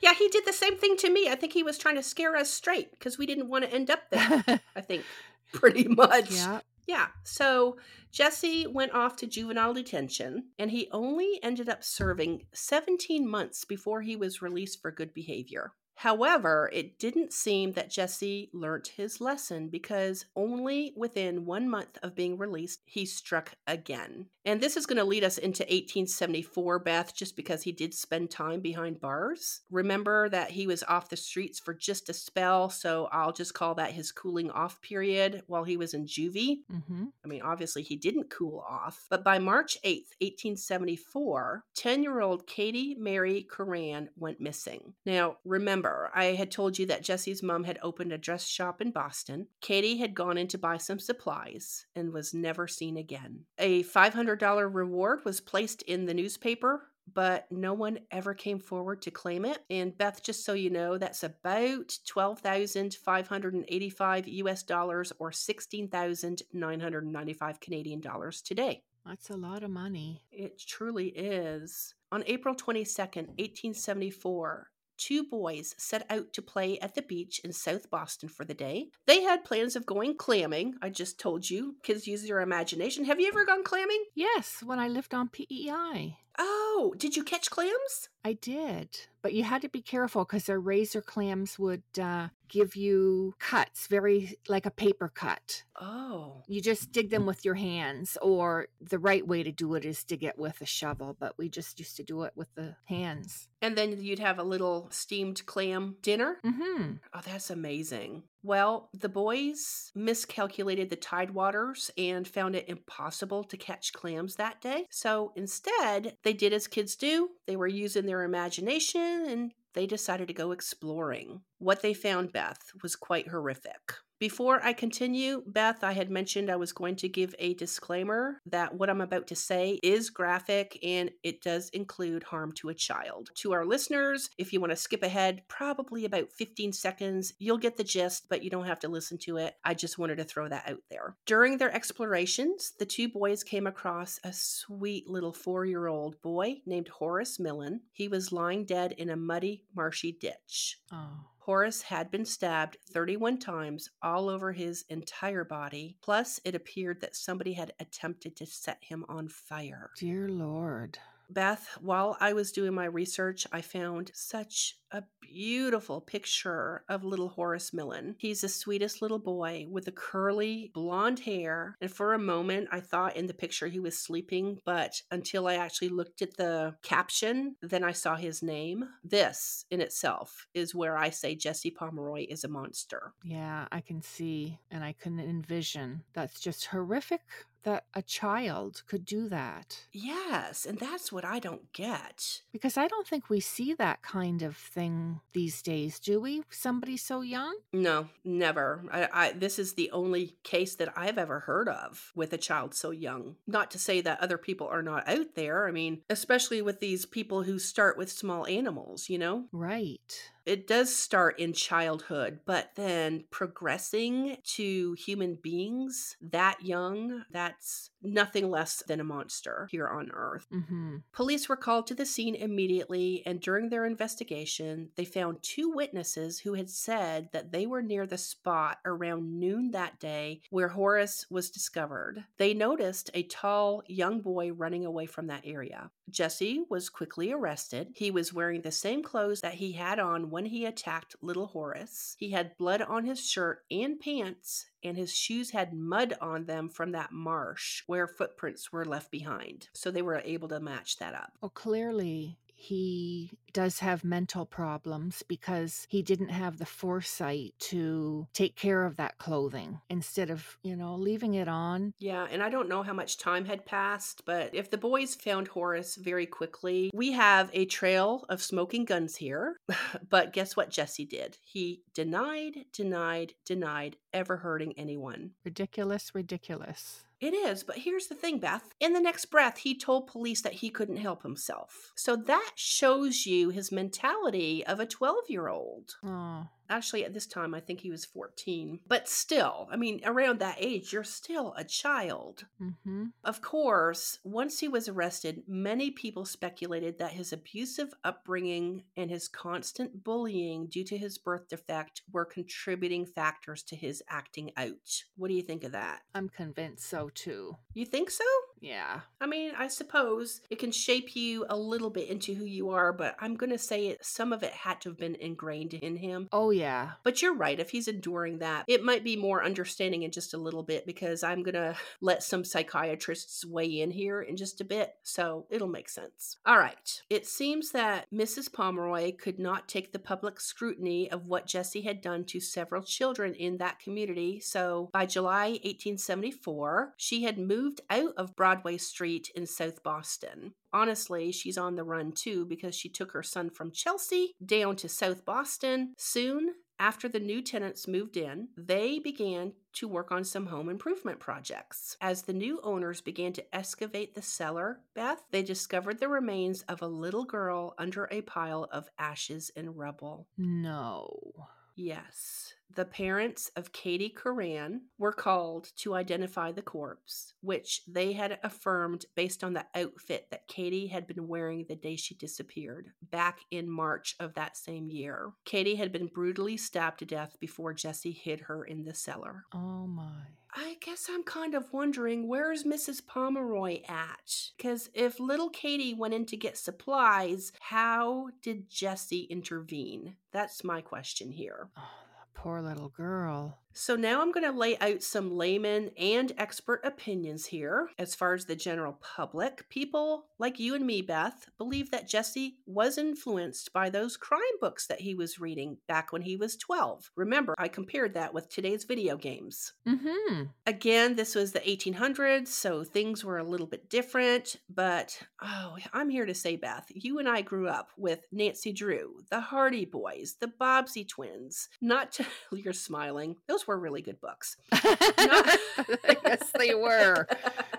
yeah, 0.00 0.12
he 0.14 0.28
did 0.28 0.44
the 0.44 0.52
same 0.52 0.76
thing 0.76 0.96
to 0.98 1.10
me. 1.10 1.30
I 1.30 1.34
think 1.36 1.52
he 1.52 1.62
was 1.62 1.78
trying 1.78 1.94
to 1.96 2.02
scare 2.02 2.36
us 2.36 2.50
straight 2.50 2.90
because 2.90 3.16
we 3.16 3.26
didn't 3.26 3.48
want 3.48 3.64
to 3.64 3.72
end 3.72 3.90
up 3.90 4.10
there. 4.10 4.60
I 4.76 4.80
think 4.82 5.04
pretty 5.52 5.88
much. 5.88 6.30
Yeah. 6.30 6.60
Yeah. 6.86 7.06
So 7.22 7.78
Jesse 8.12 8.66
went 8.66 8.92
off 8.92 9.16
to 9.16 9.26
juvenile 9.26 9.72
detention 9.72 10.50
and 10.58 10.70
he 10.70 10.88
only 10.92 11.40
ended 11.42 11.68
up 11.68 11.82
serving 11.82 12.44
17 12.52 13.26
months 13.26 13.64
before 13.64 14.02
he 14.02 14.16
was 14.16 14.42
released 14.42 14.82
for 14.82 14.90
good 14.90 15.14
behavior. 15.14 15.72
However, 15.96 16.70
it 16.72 16.98
didn't 16.98 17.32
seem 17.32 17.72
that 17.72 17.90
Jesse 17.90 18.50
learnt 18.52 18.88
his 18.96 19.20
lesson 19.20 19.68
because 19.68 20.26
only 20.36 20.92
within 20.96 21.46
one 21.46 21.68
month 21.68 21.98
of 22.02 22.14
being 22.14 22.36
released, 22.36 22.82
he 22.84 23.06
struck 23.06 23.52
again. 23.66 24.26
And 24.46 24.60
this 24.60 24.76
is 24.76 24.84
going 24.84 24.98
to 24.98 25.04
lead 25.04 25.24
us 25.24 25.38
into 25.38 25.62
1874, 25.62 26.78
Beth, 26.80 27.14
just 27.14 27.34
because 27.34 27.62
he 27.62 27.72
did 27.72 27.94
spend 27.94 28.30
time 28.30 28.60
behind 28.60 29.00
bars. 29.00 29.62
Remember 29.70 30.28
that 30.28 30.50
he 30.50 30.66
was 30.66 30.82
off 30.82 31.08
the 31.08 31.16
streets 31.16 31.58
for 31.58 31.72
just 31.72 32.10
a 32.10 32.12
spell, 32.12 32.68
so 32.68 33.08
I'll 33.10 33.32
just 33.32 33.54
call 33.54 33.74
that 33.76 33.92
his 33.92 34.12
cooling 34.12 34.50
off 34.50 34.82
period 34.82 35.42
while 35.46 35.64
he 35.64 35.78
was 35.78 35.94
in 35.94 36.04
juvie. 36.04 36.58
Mm-hmm. 36.70 37.04
I 37.24 37.28
mean, 37.28 37.40
obviously, 37.40 37.82
he 37.82 37.96
didn't 37.96 38.28
cool 38.28 38.62
off. 38.68 39.06
But 39.08 39.24
by 39.24 39.38
March 39.38 39.78
8th, 39.82 40.12
1874, 40.20 41.64
10 41.74 42.02
year 42.02 42.20
old 42.20 42.46
Katie 42.46 42.96
Mary 42.98 43.46
Curran 43.50 44.10
went 44.16 44.40
missing. 44.40 44.92
Now, 45.06 45.36
remember, 45.46 45.83
I 46.14 46.34
had 46.34 46.50
told 46.50 46.78
you 46.78 46.86
that 46.86 47.02
Jesse's 47.02 47.42
mom 47.42 47.64
had 47.64 47.78
opened 47.82 48.12
a 48.12 48.18
dress 48.18 48.46
shop 48.46 48.80
in 48.80 48.90
Boston. 48.90 49.48
Katie 49.60 49.98
had 49.98 50.14
gone 50.14 50.38
in 50.38 50.48
to 50.48 50.58
buy 50.58 50.76
some 50.76 50.98
supplies 50.98 51.86
and 51.94 52.12
was 52.12 52.34
never 52.34 52.68
seen 52.68 52.96
again. 52.96 53.44
A 53.58 53.82
500 53.84 54.24
$100 54.24 54.74
reward 54.74 55.24
was 55.24 55.40
placed 55.40 55.82
in 55.82 56.06
the 56.06 56.14
newspaper, 56.14 56.88
but 57.12 57.46
no 57.50 57.74
one 57.74 57.98
ever 58.10 58.34
came 58.34 58.58
forward 58.58 59.02
to 59.02 59.10
claim 59.10 59.44
it. 59.44 59.58
And 59.68 59.94
Beth, 59.96 60.22
just 60.22 60.44
so 60.44 60.54
you 60.54 60.70
know, 60.70 60.98
that's 60.98 61.22
about 61.22 61.98
12,585 62.06 64.28
US 64.28 64.62
dollars 64.62 65.12
or 65.18 65.32
16,995 65.32 67.60
Canadian 67.60 68.00
dollars 68.00 68.40
today. 68.40 68.82
That's 69.06 69.28
a 69.28 69.36
lot 69.36 69.62
of 69.62 69.70
money. 69.70 70.22
It 70.32 70.58
truly 70.58 71.08
is. 71.08 71.92
On 72.10 72.24
April 72.26 72.54
22nd, 72.54 73.28
1874, 73.36 74.70
two 74.96 75.24
boys 75.24 75.74
set 75.78 76.06
out 76.10 76.32
to 76.32 76.42
play 76.42 76.78
at 76.78 76.94
the 76.94 77.02
beach 77.02 77.40
in 77.44 77.52
South 77.52 77.90
Boston 77.90 78.28
for 78.28 78.44
the 78.44 78.54
day. 78.54 78.88
They 79.06 79.22
had 79.22 79.44
plans 79.44 79.76
of 79.76 79.86
going 79.86 80.16
clamming. 80.16 80.74
I 80.82 80.90
just 80.90 81.18
told 81.18 81.48
you, 81.48 81.76
kids 81.82 82.06
use 82.06 82.28
your 82.28 82.40
imagination. 82.40 83.04
Have 83.04 83.20
you 83.20 83.28
ever 83.28 83.44
gone 83.44 83.64
clamming? 83.64 84.04
Yes, 84.14 84.62
when 84.64 84.78
I 84.78 84.88
lived 84.88 85.14
on 85.14 85.28
PEI. 85.28 86.18
Oh, 86.38 86.94
did 86.96 87.16
you 87.16 87.22
catch 87.22 87.50
clams? 87.50 88.08
I 88.24 88.32
did, 88.34 88.88
but 89.22 89.32
you 89.32 89.44
had 89.44 89.62
to 89.62 89.68
be 89.68 89.82
careful 89.82 90.24
because 90.24 90.46
their 90.46 90.58
razor 90.58 91.00
clams 91.00 91.58
would 91.58 91.82
uh, 92.00 92.28
give 92.48 92.74
you 92.74 93.34
cuts, 93.38 93.86
very 93.86 94.36
like 94.48 94.66
a 94.66 94.70
paper 94.70 95.10
cut. 95.14 95.62
Oh. 95.80 96.42
You 96.48 96.60
just 96.60 96.92
dig 96.92 97.10
them 97.10 97.26
with 97.26 97.44
your 97.44 97.54
hands, 97.54 98.18
or 98.20 98.66
the 98.80 98.98
right 98.98 99.26
way 99.26 99.42
to 99.42 99.52
do 99.52 99.74
it 99.74 99.84
is 99.84 100.04
to 100.04 100.16
get 100.16 100.38
with 100.38 100.60
a 100.60 100.66
shovel, 100.66 101.16
but 101.18 101.38
we 101.38 101.48
just 101.48 101.78
used 101.78 101.96
to 101.96 102.02
do 102.02 102.22
it 102.22 102.32
with 102.34 102.48
the 102.54 102.76
hands. 102.86 103.48
And 103.62 103.76
then 103.76 104.00
you'd 104.00 104.18
have 104.18 104.38
a 104.38 104.44
little 104.44 104.88
steamed 104.90 105.46
clam 105.46 105.96
dinner? 106.02 106.38
Mm-hmm. 106.44 106.94
Oh, 107.12 107.20
that's 107.24 107.50
amazing. 107.50 108.24
Well, 108.44 108.90
the 108.92 109.08
boys 109.08 109.90
miscalculated 109.94 110.90
the 110.90 110.96
tide 110.96 111.30
waters 111.30 111.90
and 111.96 112.28
found 112.28 112.54
it 112.54 112.68
impossible 112.68 113.42
to 113.44 113.56
catch 113.56 113.94
clams 113.94 114.36
that 114.36 114.60
day. 114.60 114.84
So 114.90 115.32
instead, 115.34 116.18
they 116.24 116.34
did 116.34 116.52
as 116.52 116.66
kids 116.66 116.94
do. 116.94 117.30
They 117.46 117.56
were 117.56 117.66
using 117.66 118.04
their 118.04 118.22
imagination 118.22 119.00
and 119.00 119.52
they 119.72 119.86
decided 119.86 120.28
to 120.28 120.34
go 120.34 120.52
exploring. 120.52 121.40
What 121.58 121.80
they 121.80 121.94
found, 121.94 122.32
Beth, 122.32 122.60
was 122.82 122.96
quite 122.96 123.28
horrific. 123.28 123.94
Before 124.18 124.64
I 124.64 124.72
continue, 124.72 125.42
Beth, 125.46 125.82
I 125.82 125.92
had 125.92 126.10
mentioned 126.10 126.50
I 126.50 126.56
was 126.56 126.72
going 126.72 126.96
to 126.96 127.08
give 127.08 127.34
a 127.38 127.54
disclaimer 127.54 128.40
that 128.46 128.74
what 128.74 128.88
I'm 128.88 129.00
about 129.00 129.26
to 129.28 129.36
say 129.36 129.80
is 129.82 130.10
graphic 130.10 130.78
and 130.82 131.10
it 131.22 131.42
does 131.42 131.68
include 131.70 132.22
harm 132.22 132.52
to 132.52 132.68
a 132.68 132.74
child. 132.74 133.30
To 133.36 133.52
our 133.52 133.66
listeners, 133.66 134.30
if 134.38 134.52
you 134.52 134.60
want 134.60 134.70
to 134.70 134.76
skip 134.76 135.02
ahead, 135.02 135.42
probably 135.48 136.04
about 136.04 136.32
15 136.32 136.72
seconds, 136.72 137.34
you'll 137.38 137.58
get 137.58 137.76
the 137.76 137.84
gist, 137.84 138.28
but 138.28 138.42
you 138.42 138.50
don't 138.50 138.66
have 138.66 138.80
to 138.80 138.88
listen 138.88 139.18
to 139.18 139.36
it. 139.36 139.54
I 139.64 139.74
just 139.74 139.98
wanted 139.98 140.16
to 140.16 140.24
throw 140.24 140.48
that 140.48 140.68
out 140.68 140.82
there. 140.90 141.16
During 141.26 141.58
their 141.58 141.74
explorations, 141.74 142.72
the 142.78 142.86
two 142.86 143.08
boys 143.08 143.42
came 143.42 143.66
across 143.66 144.20
a 144.22 144.32
sweet 144.32 145.08
little 145.08 145.32
four 145.32 145.66
year 145.66 145.88
old 145.88 146.22
boy 146.22 146.62
named 146.66 146.88
Horace 146.88 147.40
Millen. 147.40 147.80
He 147.92 148.08
was 148.08 148.32
lying 148.32 148.64
dead 148.64 148.92
in 148.92 149.10
a 149.10 149.16
muddy, 149.16 149.64
marshy 149.74 150.12
ditch. 150.12 150.78
Oh. 150.92 151.33
Horace 151.44 151.82
had 151.82 152.10
been 152.10 152.24
stabbed 152.24 152.78
31 152.90 153.36
times 153.36 153.90
all 154.00 154.30
over 154.30 154.52
his 154.52 154.86
entire 154.88 155.44
body. 155.44 155.98
Plus, 156.00 156.40
it 156.42 156.54
appeared 156.54 157.02
that 157.02 157.14
somebody 157.14 157.52
had 157.52 157.74
attempted 157.78 158.34
to 158.36 158.46
set 158.46 158.78
him 158.80 159.04
on 159.10 159.28
fire. 159.28 159.90
Dear 159.98 160.30
Lord. 160.30 160.98
Beth, 161.30 161.76
while 161.80 162.16
I 162.20 162.32
was 162.32 162.52
doing 162.52 162.74
my 162.74 162.86
research, 162.86 163.46
I 163.52 163.60
found 163.60 164.10
such 164.14 164.76
a 164.94 165.02
beautiful 165.20 166.00
picture 166.00 166.84
of 166.88 167.02
little 167.02 167.28
Horace 167.28 167.72
Millen. 167.72 168.14
He's 168.18 168.42
the 168.42 168.48
sweetest 168.48 169.02
little 169.02 169.18
boy 169.18 169.66
with 169.68 169.86
the 169.86 169.92
curly 169.92 170.70
blonde 170.72 171.18
hair. 171.20 171.76
And 171.80 171.90
for 171.90 172.14
a 172.14 172.18
moment, 172.18 172.68
I 172.70 172.78
thought 172.78 173.16
in 173.16 173.26
the 173.26 173.34
picture 173.34 173.66
he 173.66 173.80
was 173.80 173.98
sleeping, 173.98 174.60
but 174.64 175.02
until 175.10 175.48
I 175.48 175.54
actually 175.54 175.88
looked 175.88 176.22
at 176.22 176.36
the 176.36 176.76
caption, 176.82 177.56
then 177.60 177.82
I 177.82 177.90
saw 177.90 178.14
his 178.14 178.40
name. 178.40 178.84
This 179.02 179.64
in 179.70 179.80
itself 179.80 180.46
is 180.54 180.74
where 180.74 180.96
I 180.96 181.10
say 181.10 181.34
Jesse 181.34 181.72
Pomeroy 181.72 182.26
is 182.28 182.44
a 182.44 182.48
monster. 182.48 183.14
Yeah, 183.24 183.66
I 183.72 183.80
can 183.80 184.00
see 184.00 184.60
and 184.70 184.84
I 184.84 184.92
can 184.92 185.18
envision. 185.18 186.04
That's 186.12 186.38
just 186.38 186.66
horrific 186.66 187.22
that 187.64 187.84
a 187.94 188.02
child 188.02 188.82
could 188.86 189.04
do 189.04 189.28
that. 189.28 189.86
Yes, 189.92 190.64
and 190.64 190.78
that's 190.78 191.10
what 191.10 191.24
I 191.24 191.38
don't 191.38 191.72
get. 191.72 192.42
Because 192.52 192.76
I 192.76 192.88
don't 192.88 193.06
think 193.06 193.28
we 193.28 193.40
see 193.40 193.74
that 193.74 194.02
kind 194.02 194.42
of 194.42 194.56
thing 194.56 195.20
these 195.32 195.60
days, 195.62 195.98
do 195.98 196.20
we? 196.20 196.42
Somebody 196.50 196.96
so 196.96 197.20
young? 197.20 197.56
No, 197.72 198.08
never. 198.24 198.84
I, 198.90 199.08
I 199.12 199.32
this 199.32 199.58
is 199.58 199.74
the 199.74 199.90
only 199.90 200.36
case 200.42 200.76
that 200.76 200.92
I've 200.96 201.18
ever 201.18 201.40
heard 201.40 201.68
of 201.68 202.12
with 202.14 202.32
a 202.32 202.38
child 202.38 202.74
so 202.74 202.90
young. 202.90 203.36
Not 203.46 203.70
to 203.72 203.78
say 203.78 204.00
that 204.02 204.20
other 204.20 204.38
people 204.38 204.68
are 204.68 204.82
not 204.82 205.08
out 205.08 205.34
there. 205.34 205.66
I 205.66 205.72
mean, 205.72 206.02
especially 206.08 206.62
with 206.62 206.80
these 206.80 207.06
people 207.06 207.42
who 207.42 207.58
start 207.58 207.98
with 207.98 208.10
small 208.10 208.46
animals, 208.46 209.08
you 209.08 209.18
know? 209.18 209.46
Right. 209.52 210.30
It 210.46 210.66
does 210.66 210.94
start 210.94 211.38
in 211.38 211.52
childhood, 211.52 212.40
but 212.44 212.70
then 212.76 213.24
progressing 213.30 214.36
to 214.44 214.94
human 214.98 215.36
beings 215.36 216.16
that 216.20 216.62
young, 216.62 217.24
that's 217.30 217.90
nothing 218.02 218.50
less 218.50 218.82
than 218.86 219.00
a 219.00 219.04
monster 219.04 219.68
here 219.70 219.88
on 219.88 220.10
Earth. 220.12 220.46
Mm-hmm. 220.52 220.96
Police 221.12 221.48
were 221.48 221.56
called 221.56 221.86
to 221.86 221.94
the 221.94 222.06
scene 222.06 222.34
immediately, 222.34 223.22
and 223.24 223.40
during 223.40 223.68
their 223.70 223.86
investigation, 223.86 224.90
they 224.96 225.04
found 225.04 225.42
two 225.42 225.70
witnesses 225.70 226.40
who 226.40 226.54
had 226.54 226.68
said 226.68 227.30
that 227.32 227.52
they 227.52 227.66
were 227.66 227.82
near 227.82 228.06
the 228.06 228.18
spot 228.18 228.78
around 228.84 229.38
noon 229.38 229.70
that 229.70 229.98
day 229.98 230.42
where 230.50 230.68
Horace 230.68 231.26
was 231.30 231.50
discovered. 231.50 232.24
They 232.36 232.52
noticed 232.54 233.10
a 233.14 233.22
tall 233.22 233.82
young 233.86 234.20
boy 234.20 234.52
running 234.52 234.84
away 234.84 235.06
from 235.06 235.28
that 235.28 235.42
area. 235.44 235.90
Jesse 236.10 236.64
was 236.68 236.88
quickly 236.88 237.32
arrested. 237.32 237.92
He 237.94 238.10
was 238.10 238.32
wearing 238.32 238.62
the 238.62 238.72
same 238.72 239.02
clothes 239.02 239.40
that 239.40 239.54
he 239.54 239.72
had 239.72 239.98
on 239.98 240.30
when 240.30 240.46
he 240.46 240.64
attacked 240.64 241.16
little 241.20 241.46
Horace. 241.46 242.16
He 242.18 242.30
had 242.30 242.56
blood 242.56 242.82
on 242.82 243.04
his 243.04 243.28
shirt 243.28 243.64
and 243.70 243.98
pants, 243.98 244.66
and 244.82 244.96
his 244.96 245.14
shoes 245.14 245.50
had 245.50 245.72
mud 245.72 246.14
on 246.20 246.44
them 246.44 246.68
from 246.68 246.92
that 246.92 247.12
marsh 247.12 247.82
where 247.86 248.06
footprints 248.06 248.72
were 248.72 248.84
left 248.84 249.10
behind. 249.10 249.68
So 249.72 249.90
they 249.90 250.02
were 250.02 250.22
able 250.24 250.48
to 250.48 250.60
match 250.60 250.98
that 250.98 251.14
up. 251.14 251.32
Well, 251.40 251.50
clearly 251.50 252.38
he 252.54 253.32
does 253.54 253.78
have 253.78 254.04
mental 254.04 254.44
problems 254.44 255.22
because 255.26 255.86
he 255.88 256.02
didn't 256.02 256.28
have 256.28 256.58
the 256.58 256.66
foresight 256.66 257.54
to 257.58 258.26
take 258.34 258.56
care 258.56 258.84
of 258.84 258.96
that 258.96 259.16
clothing 259.16 259.80
instead 259.88 260.28
of, 260.28 260.58
you 260.62 260.76
know, 260.76 260.94
leaving 260.96 261.32
it 261.34 261.48
on. 261.48 261.94
Yeah, 261.98 262.26
and 262.30 262.42
I 262.42 262.50
don't 262.50 262.68
know 262.68 262.82
how 262.82 262.92
much 262.92 263.16
time 263.16 263.46
had 263.46 263.64
passed, 263.64 264.22
but 264.26 264.54
if 264.54 264.70
the 264.70 264.76
boys 264.76 265.14
found 265.14 265.48
Horace 265.48 265.96
very 265.96 266.26
quickly, 266.26 266.90
we 266.92 267.12
have 267.12 267.48
a 267.54 267.64
trail 267.64 268.26
of 268.28 268.42
smoking 268.42 268.84
guns 268.84 269.16
here. 269.16 269.56
but 270.10 270.34
guess 270.34 270.56
what 270.56 270.70
Jesse 270.70 271.06
did? 271.06 271.38
He 271.40 271.82
denied, 271.94 272.66
denied, 272.72 273.34
denied 273.46 273.96
ever 274.12 274.38
hurting 274.38 274.74
anyone. 274.76 275.30
Ridiculous, 275.44 276.14
ridiculous. 276.14 277.04
It 277.24 277.32
is, 277.32 277.62
but 277.62 277.78
here's 277.78 278.08
the 278.08 278.14
thing, 278.14 278.38
Beth. 278.38 278.74
In 278.80 278.92
the 278.92 279.00
next 279.00 279.26
breath, 279.26 279.58
he 279.58 279.74
told 279.74 280.08
police 280.08 280.42
that 280.42 280.52
he 280.54 280.68
couldn't 280.68 280.98
help 280.98 281.22
himself. 281.22 281.92
So 281.94 282.16
that 282.16 282.50
shows 282.54 283.24
you 283.24 283.43
his 283.50 283.72
mentality 283.72 284.64
of 284.66 284.80
a 284.80 284.86
12 284.86 285.24
year 285.28 285.48
old. 285.48 285.96
Oh. 286.04 286.46
Actually, 286.70 287.04
at 287.04 287.12
this 287.12 287.26
time, 287.26 287.54
I 287.54 287.60
think 287.60 287.80
he 287.80 287.90
was 287.90 288.06
14. 288.06 288.80
But 288.86 289.08
still, 289.08 289.68
I 289.70 289.76
mean, 289.76 290.00
around 290.04 290.38
that 290.38 290.56
age, 290.58 290.92
you're 290.92 291.04
still 291.04 291.52
a 291.56 291.64
child. 291.64 292.46
Mm-hmm. 292.60 293.06
Of 293.22 293.42
course, 293.42 294.18
once 294.24 294.60
he 294.60 294.68
was 294.68 294.88
arrested, 294.88 295.42
many 295.46 295.90
people 295.90 296.24
speculated 296.24 296.98
that 296.98 297.12
his 297.12 297.32
abusive 297.32 297.92
upbringing 298.02 298.84
and 298.96 299.10
his 299.10 299.28
constant 299.28 300.02
bullying 300.04 300.66
due 300.66 300.84
to 300.84 300.96
his 300.96 301.18
birth 301.18 301.48
defect 301.48 302.00
were 302.10 302.24
contributing 302.24 303.04
factors 303.04 303.62
to 303.64 303.76
his 303.76 304.02
acting 304.08 304.50
out. 304.56 305.04
What 305.16 305.28
do 305.28 305.34
you 305.34 305.42
think 305.42 305.64
of 305.64 305.72
that? 305.72 306.00
I'm 306.14 306.30
convinced 306.30 306.88
so 306.88 307.10
too. 307.14 307.56
You 307.74 307.84
think 307.84 308.10
so? 308.10 308.24
Yeah. 308.64 309.00
I 309.20 309.26
mean, 309.26 309.52
I 309.56 309.68
suppose 309.68 310.40
it 310.50 310.58
can 310.58 310.72
shape 310.72 311.14
you 311.14 311.44
a 311.48 311.56
little 311.56 311.90
bit 311.90 312.08
into 312.08 312.34
who 312.34 312.44
you 312.44 312.70
are, 312.70 312.92
but 312.92 313.14
I'm 313.20 313.36
going 313.36 313.50
to 313.50 313.58
say 313.58 313.88
it, 313.88 314.04
some 314.04 314.32
of 314.32 314.42
it 314.42 314.52
had 314.52 314.80
to 314.82 314.88
have 314.90 314.98
been 314.98 315.16
ingrained 315.16 315.74
in 315.74 315.96
him. 315.96 316.28
Oh, 316.32 316.50
yeah. 316.50 316.92
But 317.02 317.20
you're 317.20 317.34
right. 317.34 317.60
If 317.60 317.70
he's 317.70 317.88
enduring 317.88 318.38
that, 318.38 318.64
it 318.66 318.82
might 318.82 319.04
be 319.04 319.16
more 319.16 319.44
understanding 319.44 320.02
in 320.02 320.10
just 320.10 320.34
a 320.34 320.38
little 320.38 320.62
bit 320.62 320.86
because 320.86 321.22
I'm 321.22 321.42
going 321.42 321.54
to 321.54 321.76
let 322.00 322.22
some 322.22 322.44
psychiatrists 322.44 323.44
weigh 323.44 323.80
in 323.80 323.90
here 323.90 324.22
in 324.22 324.36
just 324.36 324.60
a 324.60 324.64
bit. 324.64 324.94
So 325.02 325.46
it'll 325.50 325.68
make 325.68 325.88
sense. 325.88 326.38
All 326.46 326.58
right. 326.58 327.02
It 327.10 327.26
seems 327.26 327.70
that 327.72 328.06
Mrs. 328.12 328.52
Pomeroy 328.52 329.12
could 329.12 329.38
not 329.38 329.68
take 329.68 329.92
the 329.92 329.98
public 329.98 330.40
scrutiny 330.40 331.10
of 331.10 331.26
what 331.26 331.46
Jesse 331.46 331.82
had 331.82 332.00
done 332.00 332.24
to 332.24 332.40
several 332.40 332.82
children 332.82 333.34
in 333.34 333.58
that 333.58 333.78
community. 333.78 334.40
So 334.40 334.88
by 334.92 335.06
July 335.06 335.58
1874, 335.64 336.94
she 336.96 337.24
had 337.24 337.38
moved 337.38 337.80
out 337.90 338.14
of 338.16 338.36
Broadway 338.54 338.76
Street 338.76 339.30
in 339.34 339.46
South 339.46 339.82
Boston. 339.82 340.52
Honestly, 340.72 341.32
she's 341.32 341.58
on 341.58 341.74
the 341.74 341.82
run 341.82 342.12
too 342.12 342.44
because 342.46 342.74
she 342.74 342.88
took 342.88 343.10
her 343.10 343.22
son 343.22 343.50
from 343.50 343.72
Chelsea 343.72 344.34
down 344.44 344.76
to 344.76 344.88
South 344.88 345.24
Boston. 345.24 345.92
Soon 345.98 346.54
after 346.78 347.08
the 347.08 347.18
new 347.18 347.42
tenants 347.42 347.88
moved 347.88 348.16
in, 348.16 348.48
they 348.56 349.00
began 349.00 349.54
to 349.72 349.88
work 349.88 350.12
on 350.12 350.24
some 350.24 350.46
home 350.46 350.68
improvement 350.68 351.18
projects. 351.18 351.96
As 352.00 352.22
the 352.22 352.32
new 352.32 352.60
owners 352.62 353.00
began 353.00 353.32
to 353.32 353.54
excavate 353.54 354.14
the 354.14 354.22
cellar, 354.22 354.80
Beth, 354.94 355.24
they 355.32 355.42
discovered 355.42 355.98
the 355.98 356.08
remains 356.08 356.62
of 356.62 356.80
a 356.80 356.86
little 356.86 357.24
girl 357.24 357.74
under 357.76 358.08
a 358.12 358.22
pile 358.22 358.68
of 358.70 358.88
ashes 358.98 359.50
and 359.56 359.76
rubble. 359.76 360.28
No. 360.38 361.48
Yes. 361.76 362.54
The 362.74 362.84
parents 362.84 363.50
of 363.56 363.72
Katie 363.72 364.10
Curran 364.10 364.82
were 364.98 365.12
called 365.12 365.68
to 365.76 365.94
identify 365.94 366.50
the 366.50 366.62
corpse, 366.62 367.34
which 367.40 367.82
they 367.86 368.12
had 368.12 368.38
affirmed 368.42 369.06
based 369.14 369.44
on 369.44 369.52
the 369.52 369.66
outfit 369.76 370.26
that 370.30 370.48
Katie 370.48 370.88
had 370.88 371.06
been 371.06 371.28
wearing 371.28 371.66
the 371.68 371.76
day 371.76 371.94
she 371.94 372.14
disappeared, 372.14 372.88
back 373.10 373.40
in 373.50 373.70
March 373.70 374.16
of 374.18 374.34
that 374.34 374.56
same 374.56 374.88
year. 374.88 375.32
Katie 375.44 375.76
had 375.76 375.92
been 375.92 376.08
brutally 376.08 376.56
stabbed 376.56 376.98
to 376.98 377.04
death 377.04 377.36
before 377.38 377.74
Jesse 377.74 378.12
hid 378.12 378.40
her 378.40 378.64
in 378.64 378.84
the 378.84 378.94
cellar. 378.94 379.44
Oh, 379.52 379.86
my. 379.86 380.22
I 380.56 380.76
guess 380.80 381.08
I'm 381.10 381.24
kind 381.24 381.54
of 381.54 381.72
wondering 381.72 382.28
where's 382.28 382.62
Mrs. 382.62 383.04
Pomeroy 383.04 383.80
at? 383.88 384.50
Because 384.56 384.88
if 384.94 385.18
little 385.18 385.50
Katie 385.50 385.94
went 385.94 386.14
in 386.14 386.26
to 386.26 386.36
get 386.36 386.56
supplies, 386.56 387.50
how 387.60 388.28
did 388.40 388.70
Jesse 388.70 389.24
intervene? 389.24 390.14
That's 390.30 390.62
my 390.62 390.80
question 390.80 391.32
here. 391.32 391.70
Oh, 391.76 391.82
that 392.18 392.40
poor 392.40 392.62
little 392.62 392.88
girl. 392.88 393.58
So 393.74 393.96
now 393.96 394.22
I'm 394.22 394.30
going 394.30 394.50
to 394.50 394.56
lay 394.56 394.78
out 394.78 395.02
some 395.02 395.36
layman 395.36 395.90
and 395.98 396.32
expert 396.38 396.80
opinions 396.84 397.46
here. 397.46 397.90
As 397.98 398.14
far 398.14 398.32
as 398.32 398.44
the 398.44 398.54
general 398.54 398.98
public, 399.02 399.68
people 399.68 400.26
like 400.38 400.60
you 400.60 400.76
and 400.76 400.86
me, 400.86 401.02
Beth, 401.02 401.46
believe 401.58 401.90
that 401.90 402.08
Jesse 402.08 402.58
was 402.66 402.98
influenced 402.98 403.72
by 403.72 403.90
those 403.90 404.16
crime 404.16 404.40
books 404.60 404.86
that 404.86 405.00
he 405.00 405.14
was 405.14 405.40
reading 405.40 405.78
back 405.88 406.12
when 406.12 406.22
he 406.22 406.36
was 406.36 406.56
12. 406.56 407.10
Remember, 407.16 407.54
I 407.58 407.66
compared 407.66 408.14
that 408.14 408.32
with 408.32 408.48
today's 408.48 408.84
video 408.84 409.16
games. 409.16 409.72
Mm-hmm. 409.88 410.44
Again, 410.66 411.16
this 411.16 411.34
was 411.34 411.50
the 411.50 411.60
1800s, 411.60 412.48
so 412.48 412.84
things 412.84 413.24
were 413.24 413.38
a 413.38 413.44
little 413.44 413.66
bit 413.66 413.90
different. 413.90 414.56
But 414.72 415.20
oh, 415.42 415.76
I'm 415.92 416.10
here 416.10 416.26
to 416.26 416.34
say, 416.34 416.54
Beth, 416.54 416.86
you 416.94 417.18
and 417.18 417.28
I 417.28 417.42
grew 417.42 417.68
up 417.68 417.88
with 417.96 418.20
Nancy 418.30 418.72
Drew, 418.72 419.16
the 419.30 419.40
Hardy 419.40 419.84
Boys, 419.84 420.36
the 420.40 420.46
Bobbsey 420.60 421.08
Twins. 421.08 421.68
Not 421.80 422.12
to, 422.12 422.26
you're 422.52 422.72
smiling. 422.72 423.36
Those 423.48 423.63
were 423.66 423.78
really 423.78 424.02
good 424.02 424.20
books. 424.20 424.56
Not, 424.72 425.58
yes, 426.24 426.50
they 426.58 426.74
were. 426.74 427.26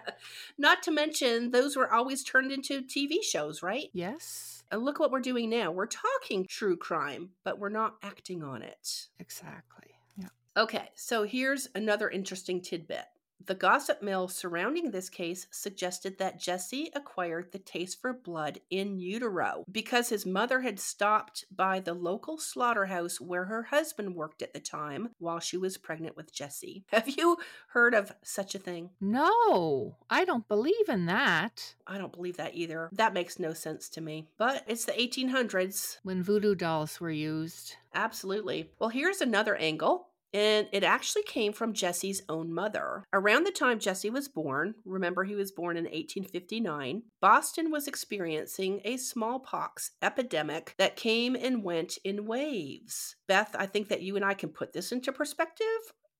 Not 0.57 0.83
to 0.83 0.91
mention, 0.91 1.51
those 1.51 1.75
were 1.75 1.91
always 1.91 2.23
turned 2.23 2.51
into 2.51 2.81
TV 2.81 3.23
shows, 3.23 3.61
right? 3.61 3.89
Yes. 3.93 4.63
And 4.71 4.83
look 4.83 4.99
what 4.99 5.11
we're 5.11 5.19
doing 5.19 5.49
now. 5.49 5.71
We're 5.71 5.87
talking 5.87 6.45
true 6.45 6.77
crime, 6.77 7.29
but 7.43 7.59
we're 7.59 7.69
not 7.69 7.95
acting 8.01 8.43
on 8.43 8.61
it. 8.63 9.07
Exactly. 9.19 9.91
Yeah. 10.17 10.29
Okay, 10.57 10.89
so 10.95 11.23
here's 11.23 11.67
another 11.75 12.09
interesting 12.09 12.61
tidbit. 12.61 13.05
The 13.43 13.55
gossip 13.55 14.01
mill 14.01 14.27
surrounding 14.27 14.91
this 14.91 15.09
case 15.09 15.47
suggested 15.51 16.17
that 16.17 16.39
Jesse 16.39 16.91
acquired 16.95 17.51
the 17.51 17.59
taste 17.59 18.01
for 18.01 18.11
blood 18.13 18.59
in 18.69 18.97
utero 18.97 19.65
because 19.71 20.09
his 20.09 20.25
mother 20.25 20.61
had 20.61 20.79
stopped 20.79 21.45
by 21.55 21.79
the 21.79 21.93
local 21.93 22.37
slaughterhouse 22.37 23.21
where 23.21 23.45
her 23.45 23.63
husband 23.63 24.15
worked 24.15 24.41
at 24.41 24.53
the 24.53 24.59
time 24.59 25.09
while 25.19 25.39
she 25.39 25.57
was 25.57 25.77
pregnant 25.77 26.15
with 26.15 26.33
Jesse. 26.33 26.85
Have 26.91 27.09
you 27.09 27.37
heard 27.67 27.93
of 27.93 28.13
such 28.23 28.55
a 28.55 28.59
thing? 28.59 28.89
No, 28.99 29.97
I 30.09 30.25
don't 30.25 30.47
believe 30.47 30.89
in 30.89 31.05
that. 31.05 31.75
I 31.85 31.97
don't 31.97 32.13
believe 32.13 32.37
that 32.37 32.55
either. 32.55 32.89
That 32.93 33.13
makes 33.13 33.37
no 33.37 33.53
sense 33.53 33.89
to 33.89 34.01
me. 34.01 34.27
But 34.37 34.63
it's 34.67 34.85
the 34.85 34.93
1800s. 34.93 35.97
When 36.03 36.23
voodoo 36.23 36.55
dolls 36.55 36.99
were 36.99 37.11
used. 37.11 37.75
Absolutely. 37.93 38.71
Well, 38.79 38.89
here's 38.89 39.21
another 39.21 39.55
angle. 39.55 40.07
And 40.35 40.67
it 40.73 40.83
actually 40.83 41.23
came 41.23 41.53
from 41.53 41.71
Jesse's 41.73 42.21
own 42.27 42.53
mother. 42.53 43.05
Around 43.13 43.45
the 43.45 43.51
time 43.51 43.79
Jesse 43.79 44.09
was 44.09 44.27
born, 44.27 44.75
remember 44.83 45.23
he 45.23 45.33
was 45.33 45.53
born 45.53 45.77
in 45.77 45.85
1859, 45.85 47.03
Boston 47.21 47.71
was 47.71 47.87
experiencing 47.87 48.81
a 48.83 48.97
smallpox 48.97 49.91
epidemic 50.01 50.75
that 50.77 50.97
came 50.97 51.35
and 51.37 51.63
went 51.63 51.97
in 52.03 52.25
waves. 52.25 53.15
Beth, 53.29 53.55
I 53.57 53.65
think 53.65 53.87
that 53.87 54.01
you 54.01 54.17
and 54.17 54.25
I 54.25 54.33
can 54.33 54.49
put 54.49 54.73
this 54.73 54.91
into 54.91 55.13
perspective. 55.13 55.65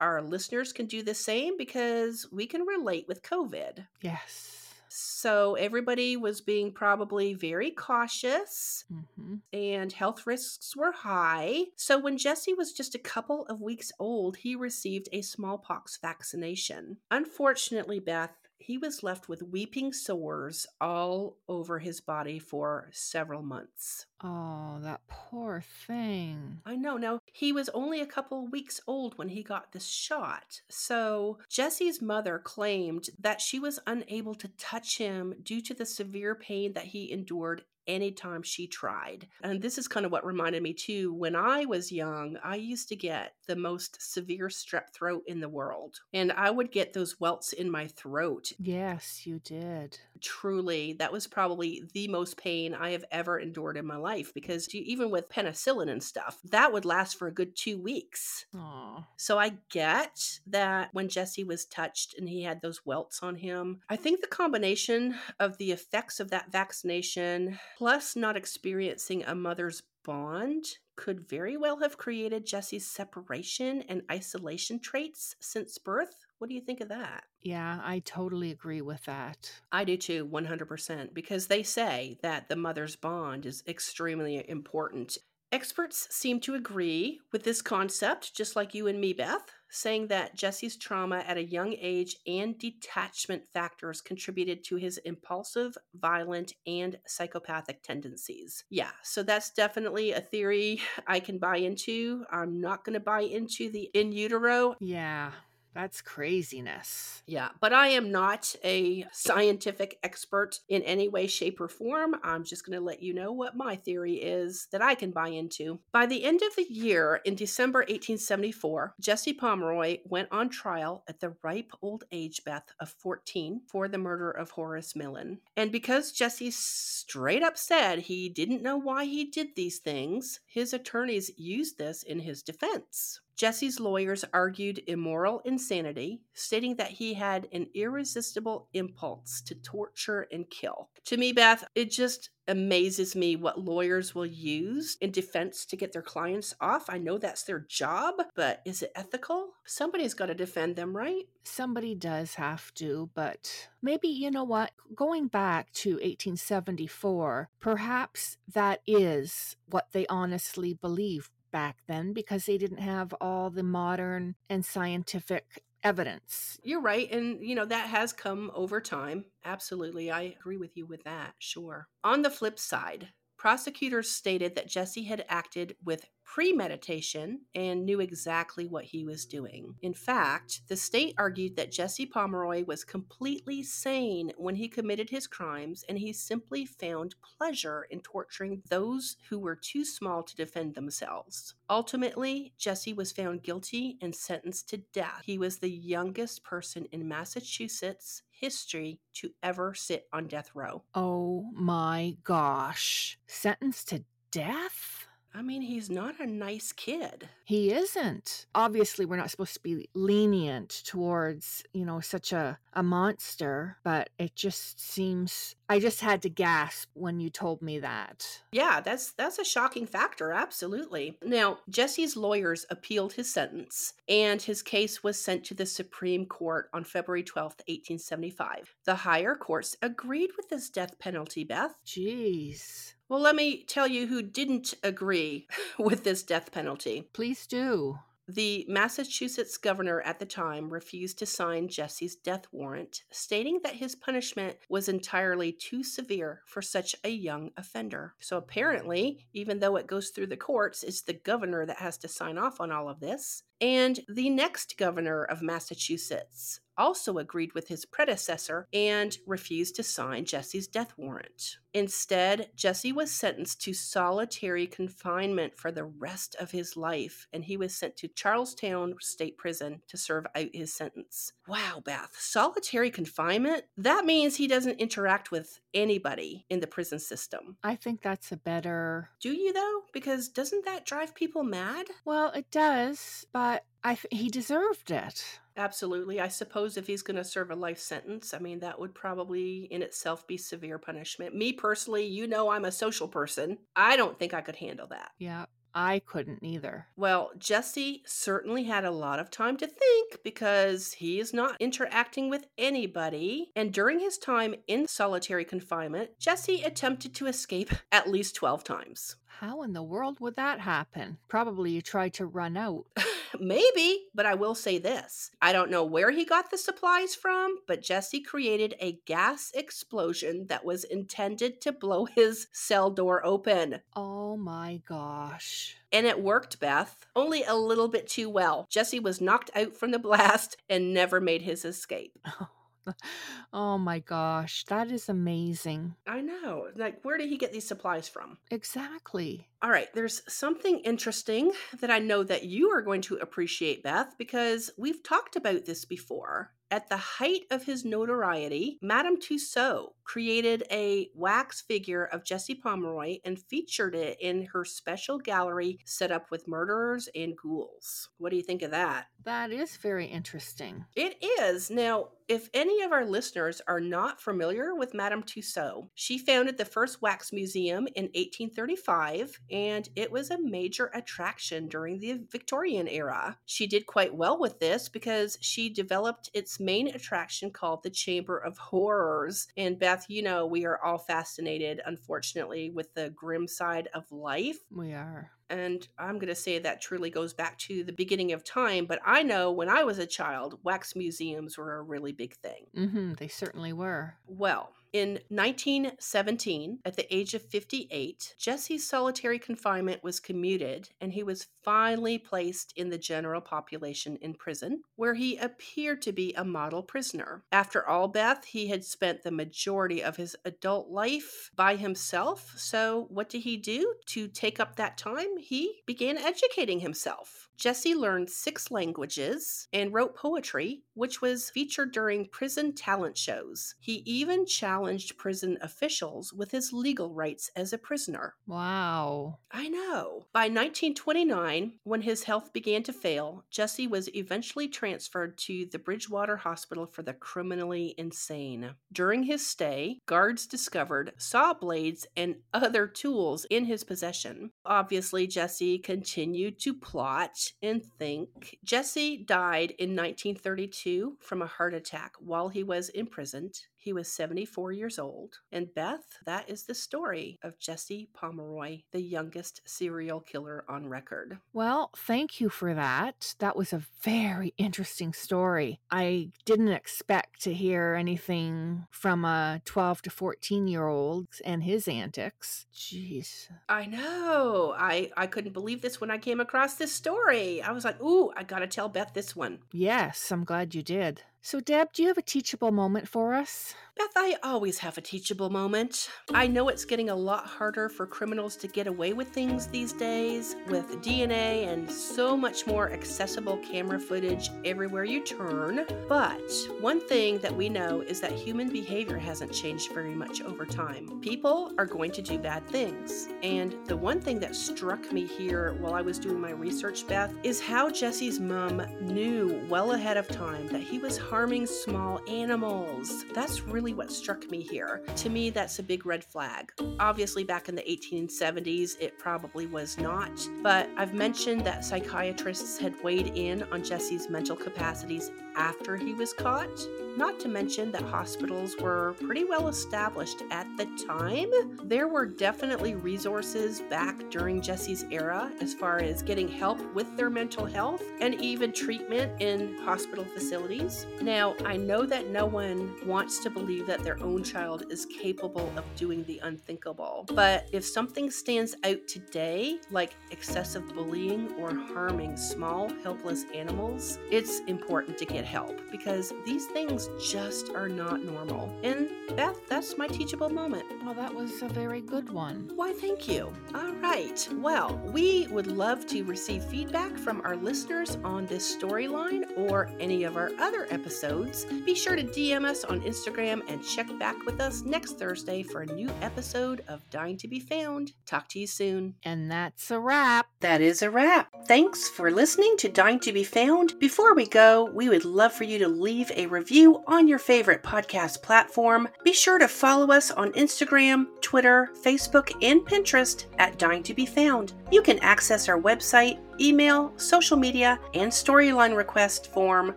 our 0.00 0.22
listeners 0.22 0.72
can 0.72 0.86
do 0.86 1.02
the 1.02 1.14
same 1.14 1.56
because 1.56 2.26
we 2.30 2.46
can 2.46 2.62
relate 2.62 3.06
with 3.08 3.22
COVID. 3.22 3.86
Yes. 4.00 4.63
So 4.96 5.56
everybody 5.56 6.16
was 6.16 6.40
being 6.40 6.70
probably 6.70 7.34
very 7.34 7.72
cautious 7.72 8.84
mm-hmm. 8.92 9.36
and 9.52 9.92
health 9.92 10.24
risks 10.24 10.76
were 10.76 10.92
high. 10.92 11.64
So 11.74 11.98
when 11.98 12.16
Jesse 12.16 12.54
was 12.54 12.72
just 12.72 12.94
a 12.94 13.00
couple 13.00 13.44
of 13.46 13.60
weeks 13.60 13.90
old, 13.98 14.36
he 14.36 14.54
received 14.54 15.08
a 15.12 15.22
smallpox 15.22 15.98
vaccination. 16.00 16.98
Unfortunately, 17.10 17.98
Beth, 17.98 18.36
he 18.64 18.78
was 18.78 19.02
left 19.02 19.28
with 19.28 19.42
weeping 19.42 19.92
sores 19.92 20.66
all 20.80 21.36
over 21.48 21.78
his 21.78 22.00
body 22.00 22.38
for 22.38 22.88
several 22.92 23.42
months. 23.42 24.06
Oh, 24.22 24.78
that 24.80 25.02
poor 25.06 25.62
thing. 25.86 26.60
I 26.64 26.76
know. 26.76 26.96
Now, 26.96 27.18
he 27.30 27.52
was 27.52 27.68
only 27.74 28.00
a 28.00 28.06
couple 28.06 28.46
weeks 28.46 28.80
old 28.86 29.18
when 29.18 29.28
he 29.28 29.42
got 29.42 29.72
this 29.72 29.86
shot. 29.86 30.62
So, 30.70 31.38
Jesse's 31.50 32.00
mother 32.00 32.38
claimed 32.38 33.10
that 33.20 33.42
she 33.42 33.58
was 33.58 33.80
unable 33.86 34.34
to 34.36 34.48
touch 34.56 34.96
him 34.96 35.34
due 35.42 35.60
to 35.60 35.74
the 35.74 35.84
severe 35.84 36.34
pain 36.34 36.72
that 36.72 36.86
he 36.86 37.12
endured 37.12 37.64
anytime 37.86 38.42
she 38.42 38.66
tried. 38.66 39.28
And 39.42 39.60
this 39.62 39.78
is 39.78 39.88
kind 39.88 40.06
of 40.06 40.12
what 40.12 40.24
reminded 40.24 40.62
me 40.62 40.72
too. 40.72 41.12
When 41.14 41.36
I 41.36 41.64
was 41.64 41.92
young, 41.92 42.38
I 42.42 42.56
used 42.56 42.88
to 42.88 42.96
get 42.96 43.34
the 43.46 43.56
most 43.56 44.00
severe 44.00 44.48
strep 44.48 44.90
throat 44.92 45.22
in 45.26 45.40
the 45.40 45.48
world. 45.48 46.00
And 46.12 46.32
I 46.32 46.50
would 46.50 46.72
get 46.72 46.92
those 46.92 47.20
welts 47.20 47.52
in 47.52 47.70
my 47.70 47.86
throat. 47.86 48.52
Yes, 48.58 49.26
you 49.26 49.40
did. 49.40 49.98
Truly, 50.20 50.94
that 50.94 51.12
was 51.12 51.26
probably 51.26 51.82
the 51.92 52.08
most 52.08 52.36
pain 52.36 52.74
I 52.74 52.90
have 52.90 53.04
ever 53.10 53.38
endured 53.38 53.76
in 53.76 53.86
my 53.86 53.96
life 53.96 54.32
because 54.32 54.72
even 54.74 55.10
with 55.10 55.28
penicillin 55.28 55.90
and 55.90 56.02
stuff, 56.02 56.38
that 56.44 56.72
would 56.72 56.84
last 56.84 57.18
for 57.18 57.26
a 57.28 57.34
good 57.34 57.56
two 57.56 57.78
weeks. 57.78 58.46
Oh, 58.54 59.04
So 59.16 59.38
I 59.38 59.58
get 59.70 60.40
that 60.46 60.90
when 60.92 61.08
Jesse 61.08 61.44
was 61.44 61.64
touched 61.64 62.14
and 62.18 62.28
he 62.28 62.42
had 62.42 62.62
those 62.62 62.86
welts 62.86 63.22
on 63.22 63.36
him, 63.36 63.80
I 63.88 63.96
think 63.96 64.20
the 64.20 64.26
combination 64.26 65.16
of 65.38 65.58
the 65.58 65.72
effects 65.72 66.20
of 66.20 66.30
that 66.30 66.50
vaccination 66.50 67.58
plus 67.76 68.16
not 68.16 68.36
experiencing 68.36 69.24
a 69.24 69.34
mother's 69.34 69.82
bond 70.04 70.64
could 70.96 71.28
very 71.28 71.56
well 71.56 71.78
have 71.78 71.98
created 71.98 72.46
Jesse's 72.46 72.86
separation 72.86 73.82
and 73.88 74.02
isolation 74.10 74.78
traits 74.78 75.34
since 75.40 75.78
birth. 75.78 76.24
What 76.38 76.48
do 76.48 76.54
you 76.54 76.60
think 76.60 76.80
of 76.80 76.88
that? 76.88 77.24
yeah, 77.44 77.80
I 77.84 77.98
totally 78.00 78.50
agree 78.50 78.80
with 78.80 79.04
that. 79.04 79.52
I 79.70 79.84
do 79.84 79.98
too, 79.98 80.26
100%, 80.26 81.12
because 81.12 81.46
they 81.46 81.62
say 81.62 82.16
that 82.22 82.48
the 82.48 82.56
mother's 82.56 82.96
bond 82.96 83.44
is 83.44 83.62
extremely 83.68 84.48
important. 84.48 85.18
Experts 85.54 86.08
seem 86.10 86.40
to 86.40 86.56
agree 86.56 87.20
with 87.30 87.44
this 87.44 87.62
concept, 87.62 88.34
just 88.34 88.56
like 88.56 88.74
you 88.74 88.88
and 88.88 89.00
me, 89.00 89.12
Beth, 89.12 89.52
saying 89.70 90.08
that 90.08 90.34
Jesse's 90.34 90.76
trauma 90.76 91.18
at 91.28 91.36
a 91.36 91.44
young 91.44 91.76
age 91.80 92.16
and 92.26 92.58
detachment 92.58 93.44
factors 93.52 94.00
contributed 94.00 94.64
to 94.64 94.74
his 94.74 94.98
impulsive, 95.04 95.78
violent, 95.94 96.54
and 96.66 96.98
psychopathic 97.06 97.84
tendencies. 97.84 98.64
Yeah, 98.68 98.90
so 99.04 99.22
that's 99.22 99.50
definitely 99.50 100.10
a 100.10 100.20
theory 100.20 100.80
I 101.06 101.20
can 101.20 101.38
buy 101.38 101.58
into. 101.58 102.24
I'm 102.32 102.60
not 102.60 102.84
going 102.84 102.94
to 102.94 103.00
buy 103.00 103.20
into 103.20 103.70
the 103.70 103.88
in 103.94 104.10
utero 104.10 104.74
Yeah, 104.80 105.30
that's 105.74 106.00
craziness. 106.00 107.22
yeah, 107.26 107.48
but 107.60 107.72
I 107.72 107.88
am 107.88 108.12
not 108.12 108.54
a 108.64 109.06
scientific 109.12 109.98
expert 110.02 110.60
in 110.68 110.82
any 110.82 111.08
way, 111.08 111.26
shape, 111.26 111.60
or 111.60 111.68
form. 111.68 112.16
I'm 112.22 112.44
just 112.44 112.64
going 112.64 112.78
to 112.78 112.84
let 112.84 113.02
you 113.02 113.12
know 113.12 113.32
what 113.32 113.56
my 113.56 113.76
theory 113.76 114.14
is 114.14 114.68
that 114.70 114.82
I 114.82 114.94
can 114.94 115.10
buy 115.10 115.28
into. 115.28 115.80
By 115.92 116.06
the 116.06 116.24
end 116.24 116.42
of 116.42 116.54
the 116.56 116.66
year, 116.70 117.20
in 117.24 117.34
December 117.34 117.80
1874, 117.80 118.94
Jesse 119.00 119.34
Pomeroy 119.34 119.98
went 120.04 120.28
on 120.30 120.48
trial 120.48 121.02
at 121.08 121.20
the 121.20 121.34
ripe 121.42 121.72
old 121.82 122.04
age, 122.12 122.42
Beth, 122.44 122.72
of 122.80 122.90
14 122.90 123.62
for 123.66 123.88
the 123.88 123.98
murder 123.98 124.30
of 124.30 124.50
Horace 124.50 124.94
Millen. 124.94 125.40
And 125.56 125.72
because 125.72 126.12
Jesse 126.12 126.50
straight 126.50 127.42
up 127.42 127.58
said 127.58 127.98
he 128.00 128.28
didn't 128.28 128.62
know 128.62 128.76
why 128.76 129.04
he 129.04 129.24
did 129.24 129.48
these 129.56 129.78
things, 129.78 130.40
his 130.46 130.72
attorneys 130.72 131.30
used 131.36 131.78
this 131.78 132.02
in 132.02 132.20
his 132.20 132.42
defense. 132.42 133.20
Jesse's 133.36 133.80
lawyers 133.80 134.24
argued 134.32 134.82
immoral 134.86 135.40
insanity, 135.44 136.22
stating 136.34 136.76
that 136.76 136.90
he 136.90 137.14
had 137.14 137.48
an 137.52 137.66
irresistible 137.74 138.68
impulse 138.72 139.40
to 139.42 139.54
torture 139.54 140.26
and 140.30 140.48
kill. 140.48 140.88
To 141.06 141.16
me, 141.16 141.32
Beth, 141.32 141.64
it 141.74 141.90
just 141.90 142.30
amazes 142.46 143.16
me 143.16 143.36
what 143.36 143.60
lawyers 143.60 144.14
will 144.14 144.26
use 144.26 144.96
in 145.00 145.10
defense 145.10 145.64
to 145.66 145.76
get 145.76 145.92
their 145.92 146.02
clients 146.02 146.54
off. 146.60 146.88
I 146.88 146.98
know 146.98 147.18
that's 147.18 147.42
their 147.42 147.60
job, 147.60 148.14
but 148.34 148.60
is 148.64 148.82
it 148.82 148.92
ethical? 148.94 149.50
Somebody's 149.64 150.14
got 150.14 150.26
to 150.26 150.34
defend 150.34 150.76
them, 150.76 150.96
right? 150.96 151.24
Somebody 151.42 151.94
does 151.94 152.34
have 152.34 152.72
to, 152.74 153.10
but 153.14 153.68
maybe, 153.82 154.08
you 154.08 154.30
know 154.30 154.44
what? 154.44 154.72
Going 154.94 155.28
back 155.28 155.72
to 155.74 155.92
1874, 155.94 157.48
perhaps 157.60 158.36
that 158.52 158.80
is 158.86 159.56
what 159.68 159.88
they 159.92 160.06
honestly 160.06 160.74
believed 160.74 161.30
back 161.54 161.76
then 161.86 162.12
because 162.12 162.46
they 162.46 162.58
didn't 162.58 162.80
have 162.80 163.14
all 163.20 163.48
the 163.48 163.62
modern 163.62 164.34
and 164.50 164.64
scientific 164.64 165.62
evidence. 165.84 166.58
You're 166.64 166.80
right. 166.80 167.08
And, 167.12 167.40
you 167.46 167.54
know, 167.54 167.64
that 167.64 167.88
has 167.88 168.12
come 168.12 168.50
over 168.56 168.80
time. 168.80 169.24
Absolutely. 169.44 170.10
I 170.10 170.22
agree 170.22 170.56
with 170.56 170.76
you 170.76 170.84
with 170.84 171.04
that. 171.04 171.34
Sure. 171.38 171.86
On 172.02 172.22
the 172.22 172.30
flip 172.30 172.58
side, 172.58 173.10
prosecutors 173.44 174.10
stated 174.10 174.54
that 174.54 174.66
Jesse 174.66 175.04
had 175.04 175.22
acted 175.28 175.76
with 175.84 176.06
premeditation 176.24 177.40
and 177.54 177.84
knew 177.84 178.00
exactly 178.00 178.66
what 178.66 178.86
he 178.86 179.04
was 179.04 179.26
doing. 179.26 179.74
In 179.82 179.92
fact, 179.92 180.62
the 180.68 180.76
state 180.76 181.14
argued 181.18 181.54
that 181.56 181.70
Jesse 181.70 182.06
Pomeroy 182.06 182.64
was 182.64 182.84
completely 182.84 183.62
sane 183.62 184.32
when 184.38 184.54
he 184.54 184.66
committed 184.66 185.10
his 185.10 185.26
crimes 185.26 185.84
and 185.90 185.98
he 185.98 186.10
simply 186.10 186.64
found 186.64 187.16
pleasure 187.20 187.86
in 187.90 188.00
torturing 188.00 188.62
those 188.70 189.18
who 189.28 189.38
were 189.38 189.56
too 189.56 189.84
small 189.84 190.22
to 190.22 190.34
defend 190.34 190.74
themselves. 190.74 191.54
Ultimately, 191.68 192.54
Jesse 192.56 192.94
was 192.94 193.12
found 193.12 193.42
guilty 193.42 193.98
and 194.00 194.14
sentenced 194.14 194.70
to 194.70 194.78
death. 194.78 195.20
He 195.22 195.36
was 195.36 195.58
the 195.58 195.70
youngest 195.70 196.44
person 196.44 196.86
in 196.92 197.06
Massachusetts 197.06 198.22
history 198.44 199.00
to 199.14 199.30
ever 199.42 199.72
sit 199.72 200.06
on 200.12 200.26
death 200.26 200.50
row. 200.54 200.82
Oh 200.94 201.46
my 201.54 202.18
gosh. 202.24 203.18
Sentenced 203.26 203.88
to 203.88 204.04
death? 204.30 205.03
I 205.36 205.42
mean, 205.42 205.62
he's 205.62 205.90
not 205.90 206.20
a 206.20 206.26
nice 206.26 206.70
kid. 206.70 207.28
He 207.44 207.72
isn't. 207.72 208.46
Obviously, 208.54 209.04
we're 209.04 209.16
not 209.16 209.30
supposed 209.30 209.54
to 209.54 209.60
be 209.60 209.88
lenient 209.92 210.82
towards, 210.86 211.64
you 211.72 211.84
know, 211.84 211.98
such 211.98 212.32
a, 212.32 212.58
a 212.72 212.84
monster, 212.84 213.76
but 213.82 214.10
it 214.16 214.36
just 214.36 214.78
seems 214.78 215.56
I 215.68 215.80
just 215.80 216.00
had 216.00 216.22
to 216.22 216.28
gasp 216.28 216.88
when 216.94 217.18
you 217.18 217.30
told 217.30 217.62
me 217.62 217.80
that. 217.80 218.42
Yeah, 218.52 218.80
that's 218.80 219.10
that's 219.12 219.40
a 219.40 219.44
shocking 219.44 219.86
factor, 219.86 220.32
absolutely. 220.32 221.18
Now, 221.22 221.58
Jesse's 221.68 222.16
lawyers 222.16 222.64
appealed 222.70 223.14
his 223.14 223.32
sentence, 223.32 223.94
and 224.08 224.40
his 224.40 224.62
case 224.62 225.02
was 225.02 225.20
sent 225.20 225.44
to 225.46 225.54
the 225.54 225.66
Supreme 225.66 226.26
Court 226.26 226.68
on 226.72 226.84
February 226.84 227.24
12th, 227.24 227.64
1875. 227.66 228.74
The 228.84 228.94
higher 228.94 229.34
courts 229.34 229.76
agreed 229.82 230.30
with 230.36 230.48
this 230.48 230.70
death 230.70 230.98
penalty, 230.98 231.42
Beth. 231.42 231.74
Jeez. 231.84 232.93
Well, 233.08 233.20
let 233.20 233.36
me 233.36 233.64
tell 233.64 233.86
you 233.86 234.06
who 234.06 234.22
didn't 234.22 234.74
agree 234.82 235.46
with 235.78 236.04
this 236.04 236.22
death 236.22 236.52
penalty. 236.52 237.08
Please 237.12 237.46
do. 237.46 237.98
The 238.26 238.64
Massachusetts 238.70 239.58
governor 239.58 240.00
at 240.00 240.18
the 240.18 240.24
time 240.24 240.72
refused 240.72 241.18
to 241.18 241.26
sign 241.26 241.68
Jesse's 241.68 242.16
death 242.16 242.46
warrant, 242.52 243.02
stating 243.10 243.60
that 243.62 243.74
his 243.74 243.94
punishment 243.94 244.56
was 244.70 244.88
entirely 244.88 245.52
too 245.52 245.84
severe 245.84 246.40
for 246.46 246.62
such 246.62 246.96
a 247.04 247.10
young 247.10 247.50
offender. 247.58 248.14
So 248.20 248.38
apparently, 248.38 249.26
even 249.34 249.58
though 249.58 249.76
it 249.76 249.86
goes 249.86 250.08
through 250.08 250.28
the 250.28 250.38
courts, 250.38 250.82
it's 250.82 251.02
the 251.02 251.12
governor 251.12 251.66
that 251.66 251.76
has 251.76 251.98
to 251.98 252.08
sign 252.08 252.38
off 252.38 252.62
on 252.62 252.72
all 252.72 252.88
of 252.88 253.00
this. 253.00 253.42
And 253.60 254.00
the 254.08 254.30
next 254.30 254.78
governor 254.78 255.24
of 255.24 255.42
Massachusetts 255.42 256.60
also 256.76 257.18
agreed 257.18 257.54
with 257.54 257.68
his 257.68 257.84
predecessor 257.84 258.66
and 258.72 259.18
refused 259.26 259.76
to 259.76 259.82
sign 259.82 260.24
Jesse's 260.24 260.66
death 260.66 260.92
warrant. 260.96 261.58
Instead, 261.72 262.50
Jesse 262.54 262.92
was 262.92 263.10
sentenced 263.10 263.60
to 263.62 263.74
solitary 263.74 264.66
confinement 264.66 265.58
for 265.58 265.72
the 265.72 265.84
rest 265.84 266.36
of 266.38 266.52
his 266.52 266.76
life, 266.76 267.26
and 267.32 267.44
he 267.44 267.56
was 267.56 267.74
sent 267.74 267.96
to 267.96 268.08
Charlestown 268.08 268.94
State 269.00 269.36
Prison 269.36 269.82
to 269.88 269.96
serve 269.96 270.24
out 270.36 270.46
his 270.52 270.72
sentence. 270.72 271.32
Wow, 271.48 271.82
Beth, 271.84 272.12
solitary 272.16 272.90
confinement? 272.90 273.64
That 273.76 274.04
means 274.04 274.36
he 274.36 274.46
doesn't 274.46 274.80
interact 274.80 275.32
with 275.32 275.58
anybody 275.74 276.46
in 276.48 276.60
the 276.60 276.68
prison 276.68 277.00
system. 277.00 277.56
I 277.64 277.74
think 277.74 278.02
that's 278.02 278.30
a 278.30 278.36
better. 278.36 279.10
Do 279.20 279.30
you, 279.32 279.52
though? 279.52 279.80
Because 279.92 280.28
doesn't 280.28 280.64
that 280.64 280.86
drive 280.86 281.14
people 281.14 281.42
mad? 281.42 281.86
Well, 282.04 282.30
it 282.30 282.52
does, 282.52 283.26
but 283.32 283.64
I 283.82 283.96
th- 283.96 284.06
he 284.10 284.28
deserved 284.28 284.92
it. 284.92 285.40
Absolutely. 285.56 286.20
I 286.20 286.28
suppose 286.28 286.76
if 286.76 286.86
he's 286.86 287.02
going 287.02 287.16
to 287.16 287.24
serve 287.24 287.50
a 287.50 287.56
life 287.56 287.78
sentence, 287.78 288.34
I 288.34 288.38
mean, 288.38 288.60
that 288.60 288.78
would 288.78 288.94
probably 288.94 289.68
in 289.70 289.82
itself 289.82 290.26
be 290.26 290.36
severe 290.36 290.78
punishment. 290.78 291.34
Me 291.34 291.52
personally, 291.52 292.06
you 292.06 292.26
know, 292.26 292.50
I'm 292.50 292.64
a 292.64 292.72
social 292.72 293.08
person. 293.08 293.58
I 293.76 293.96
don't 293.96 294.18
think 294.18 294.34
I 294.34 294.40
could 294.40 294.56
handle 294.56 294.88
that. 294.88 295.10
Yeah. 295.18 295.46
I 295.74 296.02
couldn't 296.06 296.44
either. 296.44 296.86
Well, 296.96 297.32
Jesse 297.36 298.04
certainly 298.06 298.62
had 298.64 298.84
a 298.84 298.92
lot 298.92 299.18
of 299.18 299.30
time 299.30 299.56
to 299.56 299.66
think 299.66 300.18
because 300.22 300.92
he 300.92 301.18
is 301.18 301.34
not 301.34 301.56
interacting 301.60 302.30
with 302.30 302.46
anybody. 302.56 303.50
And 303.56 303.72
during 303.72 303.98
his 303.98 304.16
time 304.16 304.54
in 304.68 304.86
solitary 304.86 305.44
confinement, 305.44 306.10
Jesse 306.20 306.62
attempted 306.62 307.14
to 307.16 307.26
escape 307.26 307.70
at 307.92 308.08
least 308.08 308.36
12 308.36 308.62
times. 308.62 309.16
How 309.26 309.62
in 309.62 309.72
the 309.72 309.82
world 309.82 310.20
would 310.20 310.36
that 310.36 310.60
happen? 310.60 311.18
Probably 311.28 311.72
you 311.72 311.82
tried 311.82 312.14
to 312.14 312.26
run 312.26 312.56
out. 312.56 312.84
Maybe, 313.40 314.06
but 314.14 314.26
I 314.26 314.34
will 314.34 314.54
say 314.54 314.78
this. 314.78 315.30
I 315.40 315.52
don't 315.52 315.70
know 315.70 315.84
where 315.84 316.10
he 316.10 316.24
got 316.24 316.50
the 316.50 316.58
supplies 316.58 317.14
from, 317.14 317.58
but 317.66 317.82
Jesse 317.82 318.20
created 318.20 318.74
a 318.80 318.98
gas 319.06 319.50
explosion 319.54 320.46
that 320.48 320.64
was 320.64 320.84
intended 320.84 321.60
to 321.62 321.72
blow 321.72 322.04
his 322.04 322.48
cell 322.52 322.90
door 322.90 323.24
open. 323.24 323.80
Oh 323.94 324.36
my 324.36 324.82
gosh. 324.88 325.76
And 325.92 326.06
it 326.06 326.22
worked, 326.22 326.60
Beth, 326.60 327.06
only 327.14 327.44
a 327.44 327.54
little 327.54 327.88
bit 327.88 328.08
too 328.08 328.28
well. 328.28 328.66
Jesse 328.68 329.00
was 329.00 329.20
knocked 329.20 329.50
out 329.54 329.76
from 329.76 329.90
the 329.90 329.98
blast 329.98 330.56
and 330.68 330.92
never 330.92 331.20
made 331.20 331.42
his 331.42 331.64
escape. 331.64 332.18
oh 333.52 333.78
my 333.78 333.98
gosh, 333.98 334.64
that 334.64 334.90
is 334.90 335.08
amazing. 335.08 335.94
I 336.06 336.20
know. 336.20 336.68
Like, 336.76 337.04
where 337.04 337.18
did 337.18 337.28
he 337.28 337.36
get 337.36 337.52
these 337.52 337.66
supplies 337.66 338.08
from? 338.08 338.38
Exactly. 338.50 339.48
All 339.64 339.70
right, 339.70 339.88
there's 339.94 340.20
something 340.28 340.80
interesting 340.80 341.50
that 341.80 341.90
I 341.90 341.98
know 341.98 342.22
that 342.22 342.44
you 342.44 342.68
are 342.68 342.82
going 342.82 343.00
to 343.00 343.16
appreciate, 343.16 343.82
Beth, 343.82 344.14
because 344.18 344.70
we've 344.76 345.02
talked 345.02 345.36
about 345.36 345.64
this 345.64 345.86
before. 345.86 346.50
At 346.70 346.88
the 346.88 346.96
height 346.96 347.42
of 347.50 347.62
his 347.62 347.84
notoriety, 347.84 348.78
Madame 348.82 349.20
Tussaud 349.20 349.94
created 350.02 350.64
a 350.70 351.08
wax 351.14 351.62
figure 351.62 352.04
of 352.04 352.24
Jesse 352.24 352.56
Pomeroy 352.56 353.18
and 353.24 353.40
featured 353.40 353.94
it 353.94 354.18
in 354.20 354.46
her 354.46 354.64
special 354.64 355.18
gallery 355.18 355.78
set 355.84 356.10
up 356.10 356.30
with 356.30 356.48
murderers 356.48 357.08
and 357.14 357.36
ghouls. 357.36 358.08
What 358.18 358.30
do 358.30 358.36
you 358.36 358.42
think 358.42 358.62
of 358.62 358.72
that? 358.72 359.06
That 359.24 359.50
is 359.50 359.76
very 359.76 360.06
interesting. 360.06 360.84
It 360.96 361.16
is. 361.40 361.70
Now, 361.70 362.08
if 362.26 362.48
any 362.54 362.82
of 362.82 362.92
our 362.92 363.04
listeners 363.04 363.60
are 363.68 363.80
not 363.80 364.20
familiar 364.20 364.74
with 364.74 364.94
Madame 364.94 365.22
Tussaud, 365.22 365.90
she 365.94 366.18
founded 366.18 366.58
the 366.58 366.64
first 366.64 367.02
wax 367.02 367.32
museum 367.32 367.86
in 367.94 368.04
1835 368.06 369.38
and 369.54 369.88
it 369.94 370.10
was 370.10 370.30
a 370.30 370.42
major 370.42 370.90
attraction 370.94 371.68
during 371.68 372.00
the 372.00 372.20
Victorian 372.32 372.88
era. 372.88 373.38
She 373.46 373.68
did 373.68 373.86
quite 373.86 374.12
well 374.12 374.36
with 374.36 374.58
this 374.58 374.88
because 374.88 375.38
she 375.40 375.70
developed 375.70 376.28
its 376.34 376.58
main 376.58 376.88
attraction 376.88 377.52
called 377.52 377.84
the 377.84 377.90
Chamber 377.90 378.36
of 378.36 378.58
Horrors. 378.58 379.46
And 379.56 379.78
Beth, 379.78 380.06
you 380.08 380.22
know, 380.22 380.44
we 380.44 380.66
are 380.66 380.82
all 380.82 380.98
fascinated, 380.98 381.80
unfortunately, 381.86 382.70
with 382.70 382.92
the 382.94 383.10
grim 383.10 383.46
side 383.46 383.88
of 383.94 384.10
life. 384.10 384.58
We 384.72 384.92
are. 384.92 385.30
And 385.48 385.86
I'm 386.00 386.18
going 386.18 386.26
to 386.28 386.34
say 386.34 386.58
that 386.58 386.80
truly 386.80 387.10
goes 387.10 387.32
back 387.32 387.56
to 387.58 387.84
the 387.84 387.92
beginning 387.92 388.32
of 388.32 388.42
time. 388.42 388.86
But 388.86 388.98
I 389.06 389.22
know 389.22 389.52
when 389.52 389.68
I 389.68 389.84
was 389.84 390.00
a 390.00 390.06
child, 390.06 390.58
wax 390.64 390.96
museums 390.96 391.56
were 391.56 391.76
a 391.76 391.82
really 391.82 392.10
big 392.10 392.34
thing. 392.34 392.66
Mm-hmm, 392.76 393.12
they 393.14 393.28
certainly 393.28 393.72
were. 393.72 394.16
Well, 394.26 394.72
in 394.94 395.18
1917, 395.28 396.78
at 396.84 396.94
the 396.94 397.12
age 397.12 397.34
of 397.34 397.42
58, 397.42 398.36
Jesse's 398.38 398.88
solitary 398.88 399.40
confinement 399.40 400.04
was 400.04 400.20
commuted 400.20 400.88
and 401.00 401.12
he 401.12 401.24
was 401.24 401.48
finally 401.64 402.16
placed 402.16 402.72
in 402.76 402.90
the 402.90 402.98
general 402.98 403.40
population 403.40 404.16
in 404.22 404.34
prison, 404.34 404.82
where 404.94 405.14
he 405.14 405.36
appeared 405.36 406.00
to 406.02 406.12
be 406.12 406.32
a 406.34 406.44
model 406.44 406.80
prisoner. 406.80 407.42
After 407.50 407.84
all, 407.84 408.06
Beth, 408.06 408.44
he 408.44 408.68
had 408.68 408.84
spent 408.84 409.24
the 409.24 409.32
majority 409.32 410.00
of 410.00 410.16
his 410.16 410.36
adult 410.44 410.88
life 410.88 411.50
by 411.56 411.74
himself. 411.74 412.54
So, 412.56 413.06
what 413.10 413.28
did 413.28 413.42
he 413.42 413.56
do 413.56 413.96
to 414.06 414.28
take 414.28 414.60
up 414.60 414.76
that 414.76 414.96
time? 414.96 415.38
He 415.38 415.82
began 415.86 416.16
educating 416.18 416.78
himself. 416.78 417.48
Jesse 417.56 417.94
learned 417.94 418.30
six 418.30 418.70
languages 418.70 419.68
and 419.72 419.92
wrote 419.92 420.16
poetry, 420.16 420.82
which 420.94 421.20
was 421.20 421.50
featured 421.50 421.92
during 421.92 422.26
prison 422.26 422.72
talent 422.72 423.18
shows. 423.18 423.74
He 423.80 424.02
even 424.06 424.46
challenged 424.46 425.18
prison 425.18 425.58
officials 425.60 426.32
with 426.32 426.50
his 426.50 426.72
legal 426.72 427.12
rights 427.12 427.50
as 427.56 427.72
a 427.72 427.78
prisoner. 427.78 428.34
Wow. 428.46 429.38
I 429.50 429.68
know. 429.68 430.26
By 430.32 430.44
1929, 430.44 431.74
when 431.82 432.02
his 432.02 432.24
health 432.24 432.52
began 432.52 432.82
to 432.84 432.92
fail, 432.92 433.44
Jesse 433.50 433.86
was 433.86 434.14
eventually 434.14 434.68
transferred 434.68 435.36
to 435.38 435.66
the 435.66 435.78
Bridgewater 435.78 436.36
Hospital 436.36 436.86
for 436.86 437.02
the 437.02 437.12
criminally 437.12 437.94
insane. 437.98 438.74
During 438.92 439.24
his 439.24 439.46
stay, 439.46 439.98
guards 440.06 440.46
discovered 440.46 441.12
saw 441.18 441.54
blades 441.54 442.06
and 442.16 442.36
other 442.52 442.86
tools 442.86 443.46
in 443.50 443.64
his 443.64 443.84
possession. 443.84 444.50
Obviously, 444.64 445.26
Jesse 445.26 445.78
continued 445.78 446.58
to 446.60 446.74
plot 446.74 447.52
and 447.62 447.84
think. 447.98 448.58
Jesse 448.64 449.16
died 449.16 449.72
in 449.78 449.96
1932 449.96 450.83
from 451.20 451.42
a 451.42 451.46
heart 451.46 451.74
attack 451.74 452.12
while 452.18 452.48
he 452.48 452.62
was 452.62 452.88
imprisoned. 452.90 453.54
He 453.84 453.92
was 453.92 454.10
74 454.10 454.72
years 454.72 454.98
old. 454.98 455.40
And 455.52 455.74
Beth, 455.74 456.06
that 456.24 456.48
is 456.48 456.62
the 456.62 456.74
story 456.74 457.38
of 457.42 457.58
Jesse 457.58 458.08
Pomeroy, 458.14 458.80
the 458.92 459.02
youngest 459.02 459.60
serial 459.66 460.20
killer 460.20 460.64
on 460.66 460.88
record. 460.88 461.36
Well, 461.52 461.90
thank 461.94 462.40
you 462.40 462.48
for 462.48 462.72
that. 462.72 463.34
That 463.40 463.56
was 463.56 463.74
a 463.74 463.82
very 464.00 464.54
interesting 464.56 465.12
story. 465.12 465.80
I 465.90 466.30
didn't 466.46 466.68
expect 466.68 467.42
to 467.42 467.52
hear 467.52 467.94
anything 467.94 468.86
from 468.90 469.22
a 469.26 469.60
12 469.66 470.00
to 470.00 470.10
14 470.10 470.66
year 470.66 470.86
old 470.86 471.28
and 471.44 471.62
his 471.62 471.86
antics. 471.86 472.64
Jeez. 472.74 473.50
I 473.68 473.84
know. 473.84 474.74
I, 474.78 475.10
I 475.14 475.26
couldn't 475.26 475.52
believe 475.52 475.82
this 475.82 476.00
when 476.00 476.10
I 476.10 476.16
came 476.16 476.40
across 476.40 476.76
this 476.76 476.92
story. 476.92 477.60
I 477.60 477.72
was 477.72 477.84
like, 477.84 478.00
ooh, 478.00 478.32
I 478.34 478.44
gotta 478.44 478.66
tell 478.66 478.88
Beth 478.88 479.12
this 479.12 479.36
one. 479.36 479.58
Yes, 479.72 480.32
I'm 480.32 480.44
glad 480.44 480.74
you 480.74 480.82
did. 480.82 481.20
So, 481.44 481.60
Deb, 481.60 481.92
do 481.92 482.02
you 482.02 482.08
have 482.08 482.18
a 482.18 482.22
teachable 482.22 482.72
moment 482.72 483.08
for 483.08 483.34
us? 483.34 483.76
Beth, 483.96 484.10
I 484.16 484.36
always 484.42 484.78
have 484.78 484.98
a 484.98 485.00
teachable 485.00 485.50
moment. 485.50 486.10
I 486.32 486.48
know 486.48 486.68
it's 486.68 486.84
getting 486.84 487.10
a 487.10 487.14
lot 487.14 487.46
harder 487.46 487.88
for 487.88 488.08
criminals 488.08 488.56
to 488.56 488.66
get 488.66 488.88
away 488.88 489.12
with 489.12 489.28
things 489.28 489.68
these 489.68 489.92
days, 489.92 490.56
with 490.68 491.00
DNA 491.00 491.68
and 491.68 491.88
so 491.88 492.36
much 492.36 492.66
more 492.66 492.90
accessible 492.90 493.56
camera 493.58 494.00
footage 494.00 494.50
everywhere 494.64 495.04
you 495.04 495.22
turn. 495.22 495.86
But 496.08 496.50
one 496.80 496.98
thing 496.98 497.38
that 497.38 497.54
we 497.54 497.68
know 497.68 498.00
is 498.00 498.20
that 498.20 498.32
human 498.32 498.68
behavior 498.68 499.16
hasn't 499.16 499.52
changed 499.52 499.92
very 499.92 500.14
much 500.14 500.42
over 500.42 500.66
time. 500.66 501.20
People 501.20 501.72
are 501.78 501.86
going 501.86 502.10
to 502.12 502.22
do 502.22 502.36
bad 502.36 502.66
things. 502.66 503.28
And 503.44 503.76
the 503.86 503.96
one 503.96 504.20
thing 504.20 504.40
that 504.40 504.56
struck 504.56 505.12
me 505.12 505.24
here 505.24 505.76
while 505.78 505.94
I 505.94 506.02
was 506.02 506.18
doing 506.18 506.40
my 506.40 506.50
research, 506.50 507.06
Beth, 507.06 507.32
is 507.44 507.60
how 507.60 507.90
Jesse's 507.90 508.40
mom 508.40 508.82
knew 509.00 509.64
well 509.68 509.92
ahead 509.92 510.16
of 510.16 510.26
time 510.26 510.66
that 510.68 510.82
he 510.82 510.98
was 510.98 511.16
harming 511.16 511.66
small 511.66 512.20
animals. 512.28 513.24
That's 513.32 513.62
really 513.62 513.83
what 513.92 514.10
struck 514.10 514.50
me 514.50 514.62
here. 514.62 515.02
To 515.16 515.28
me, 515.28 515.50
that's 515.50 515.78
a 515.78 515.82
big 515.82 516.06
red 516.06 516.24
flag. 516.24 516.72
Obviously, 516.98 517.44
back 517.44 517.68
in 517.68 517.74
the 517.74 517.82
1870s, 517.82 518.98
it 519.00 519.18
probably 519.18 519.66
was 519.66 519.98
not, 519.98 520.48
but 520.62 520.88
I've 520.96 521.12
mentioned 521.12 521.64
that 521.66 521.84
psychiatrists 521.84 522.78
had 522.78 522.94
weighed 523.02 523.32
in 523.36 523.64
on 523.64 523.84
Jesse's 523.84 524.30
mental 524.30 524.56
capacities 524.56 525.30
after 525.56 525.96
he 525.96 526.14
was 526.14 526.32
caught. 526.32 526.86
Not 527.16 527.38
to 527.40 527.48
mention 527.48 527.92
that 527.92 528.02
hospitals 528.02 528.74
were 528.80 529.14
pretty 529.24 529.44
well 529.44 529.68
established 529.68 530.42
at 530.50 530.66
the 530.76 530.86
time. 531.06 531.50
There 531.84 532.08
were 532.08 532.26
definitely 532.26 532.96
resources 532.96 533.80
back 533.82 534.30
during 534.30 534.60
Jesse's 534.60 535.04
era 535.12 535.52
as 535.60 535.74
far 535.74 535.98
as 535.98 536.22
getting 536.22 536.48
help 536.48 536.80
with 536.92 537.16
their 537.16 537.30
mental 537.30 537.66
health 537.66 538.02
and 538.20 538.34
even 538.40 538.72
treatment 538.72 539.40
in 539.40 539.76
hospital 539.84 540.24
facilities. 540.24 541.06
Now, 541.20 541.54
I 541.64 541.76
know 541.76 542.04
that 542.04 542.30
no 542.30 542.46
one 542.46 542.94
wants 543.06 543.38
to 543.44 543.50
believe 543.50 543.73
that 543.82 544.02
their 544.02 544.22
own 544.22 544.42
child 544.42 544.84
is 544.90 545.06
capable 545.06 545.72
of 545.76 545.84
doing 545.96 546.24
the 546.24 546.40
unthinkable, 546.42 547.24
but 547.28 547.66
if 547.72 547.84
something 547.84 548.30
stands 548.30 548.74
out 548.84 549.06
today, 549.06 549.78
like 549.90 550.14
excessive 550.30 550.86
bullying 550.94 551.52
or 551.58 551.74
harming 551.74 552.36
small, 552.36 552.90
helpless 553.02 553.44
animals, 553.54 554.18
it's 554.30 554.60
important 554.66 555.18
to 555.18 555.24
get 555.24 555.44
help 555.44 555.80
because 555.90 556.32
these 556.44 556.66
things 556.66 557.08
just 557.20 557.70
are 557.70 557.88
not 557.88 558.24
normal. 558.24 558.74
And 558.82 559.08
Beth, 559.36 559.58
that's 559.68 559.96
my 559.96 560.06
teachable 560.06 560.50
moment. 560.50 560.84
Well, 561.04 561.14
that 561.14 561.34
was 561.34 561.62
a 561.62 561.68
very 561.68 562.00
good 562.00 562.30
one. 562.30 562.70
Why, 562.74 562.92
thank 562.92 563.28
you. 563.28 563.52
All 563.74 563.92
right. 563.94 564.48
Well, 564.54 565.00
we 565.12 565.46
would 565.48 565.66
love 565.66 566.06
to 566.08 566.22
receive 566.24 566.64
feedback 566.64 567.16
from 567.16 567.40
our 567.42 567.56
listeners 567.56 568.18
on 568.24 568.46
this 568.46 568.76
storyline 568.76 569.44
or 569.56 569.90
any 570.00 570.24
of 570.24 570.36
our 570.36 570.50
other 570.58 570.86
episodes. 570.90 571.64
Be 571.64 571.94
sure 571.94 572.16
to 572.16 572.22
DM 572.22 572.64
us 572.64 572.84
on 572.84 573.00
Instagram 573.00 573.63
and 573.68 573.84
check 573.84 574.06
back 574.18 574.44
with 574.44 574.60
us 574.60 574.82
next 574.82 575.18
Thursday 575.18 575.62
for 575.62 575.82
a 575.82 575.86
new 575.86 576.10
episode 576.20 576.82
of 576.88 577.08
Dying 577.10 577.36
to 577.38 577.48
Be 577.48 577.60
Found. 577.60 578.12
Talk 578.26 578.48
to 578.48 578.58
you 578.58 578.66
soon. 578.66 579.14
And 579.22 579.50
that's 579.50 579.90
a 579.90 579.98
wrap. 579.98 580.46
That 580.60 580.80
is 580.80 581.02
a 581.02 581.10
wrap. 581.10 581.48
Thanks 581.66 582.08
for 582.08 582.30
listening 582.30 582.76
to 582.78 582.88
Dying 582.88 583.20
to 583.20 583.32
Be 583.32 583.44
Found. 583.44 583.98
Before 583.98 584.34
we 584.34 584.46
go, 584.46 584.90
we 584.92 585.08
would 585.08 585.24
love 585.24 585.52
for 585.52 585.64
you 585.64 585.78
to 585.78 585.88
leave 585.88 586.30
a 586.34 586.46
review 586.46 587.02
on 587.06 587.28
your 587.28 587.38
favorite 587.38 587.82
podcast 587.82 588.42
platform. 588.42 589.08
Be 589.24 589.32
sure 589.32 589.58
to 589.58 589.68
follow 589.68 590.12
us 590.12 590.30
on 590.30 590.52
Instagram, 590.52 591.26
Twitter, 591.40 591.90
Facebook, 592.02 592.52
and 592.62 592.80
Pinterest 592.82 593.46
at 593.58 593.78
Dying 593.78 594.02
to 594.04 594.14
Be 594.14 594.26
Found. 594.26 594.74
You 594.90 595.02
can 595.02 595.18
access 595.20 595.68
our 595.68 595.80
website, 595.80 596.38
email, 596.60 597.12
social 597.16 597.56
media, 597.56 597.98
and 598.14 598.30
storyline 598.30 598.96
request 598.96 599.52
form 599.52 599.94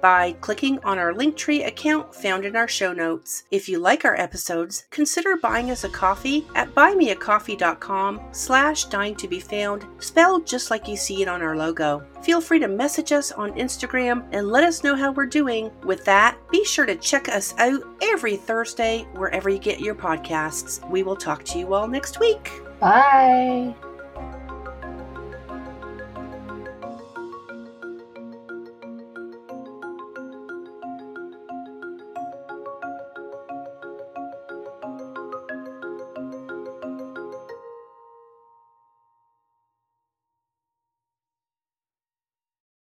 by 0.00 0.32
clicking 0.40 0.78
on 0.84 0.98
our 0.98 1.12
Linktree 1.12 1.66
account 1.66 2.14
found 2.14 2.44
in 2.44 2.56
our 2.56 2.68
show 2.68 2.92
notes. 2.92 3.44
If 3.50 3.68
you 3.68 3.78
like 3.78 4.04
our 4.04 4.16
episodes, 4.16 4.84
consider 4.90 5.36
buying 5.36 5.70
us 5.70 5.84
a 5.84 5.88
coffee 5.88 6.46
at 6.54 6.74
buymeacoffee.com 6.74 8.20
slash 8.32 8.84
dying 8.86 9.16
to 9.16 9.28
be 9.28 9.40
found, 9.40 9.86
spelled 9.98 10.46
just 10.46 10.70
like 10.70 10.88
you 10.88 10.96
see 10.96 11.22
it 11.22 11.28
on 11.28 11.42
our 11.42 11.56
logo. 11.56 12.04
Feel 12.22 12.40
free 12.40 12.58
to 12.58 12.68
message 12.68 13.12
us 13.12 13.32
on 13.32 13.52
Instagram 13.52 14.26
and 14.32 14.48
let 14.48 14.64
us 14.64 14.84
know 14.84 14.94
how 14.94 15.12
we're 15.12 15.26
doing. 15.26 15.70
With 15.84 16.04
that, 16.04 16.36
be 16.50 16.64
sure 16.64 16.86
to 16.86 16.96
check 16.96 17.28
us 17.28 17.54
out 17.58 17.82
every 18.02 18.36
Thursday 18.36 19.06
wherever 19.14 19.48
you 19.48 19.58
get 19.58 19.80
your 19.80 19.94
podcasts. 19.94 20.88
We 20.90 21.02
will 21.02 21.16
talk 21.16 21.44
to 21.44 21.58
you 21.58 21.74
all 21.74 21.88
next 21.88 22.20
week. 22.20 22.50
Bye. 22.78 23.74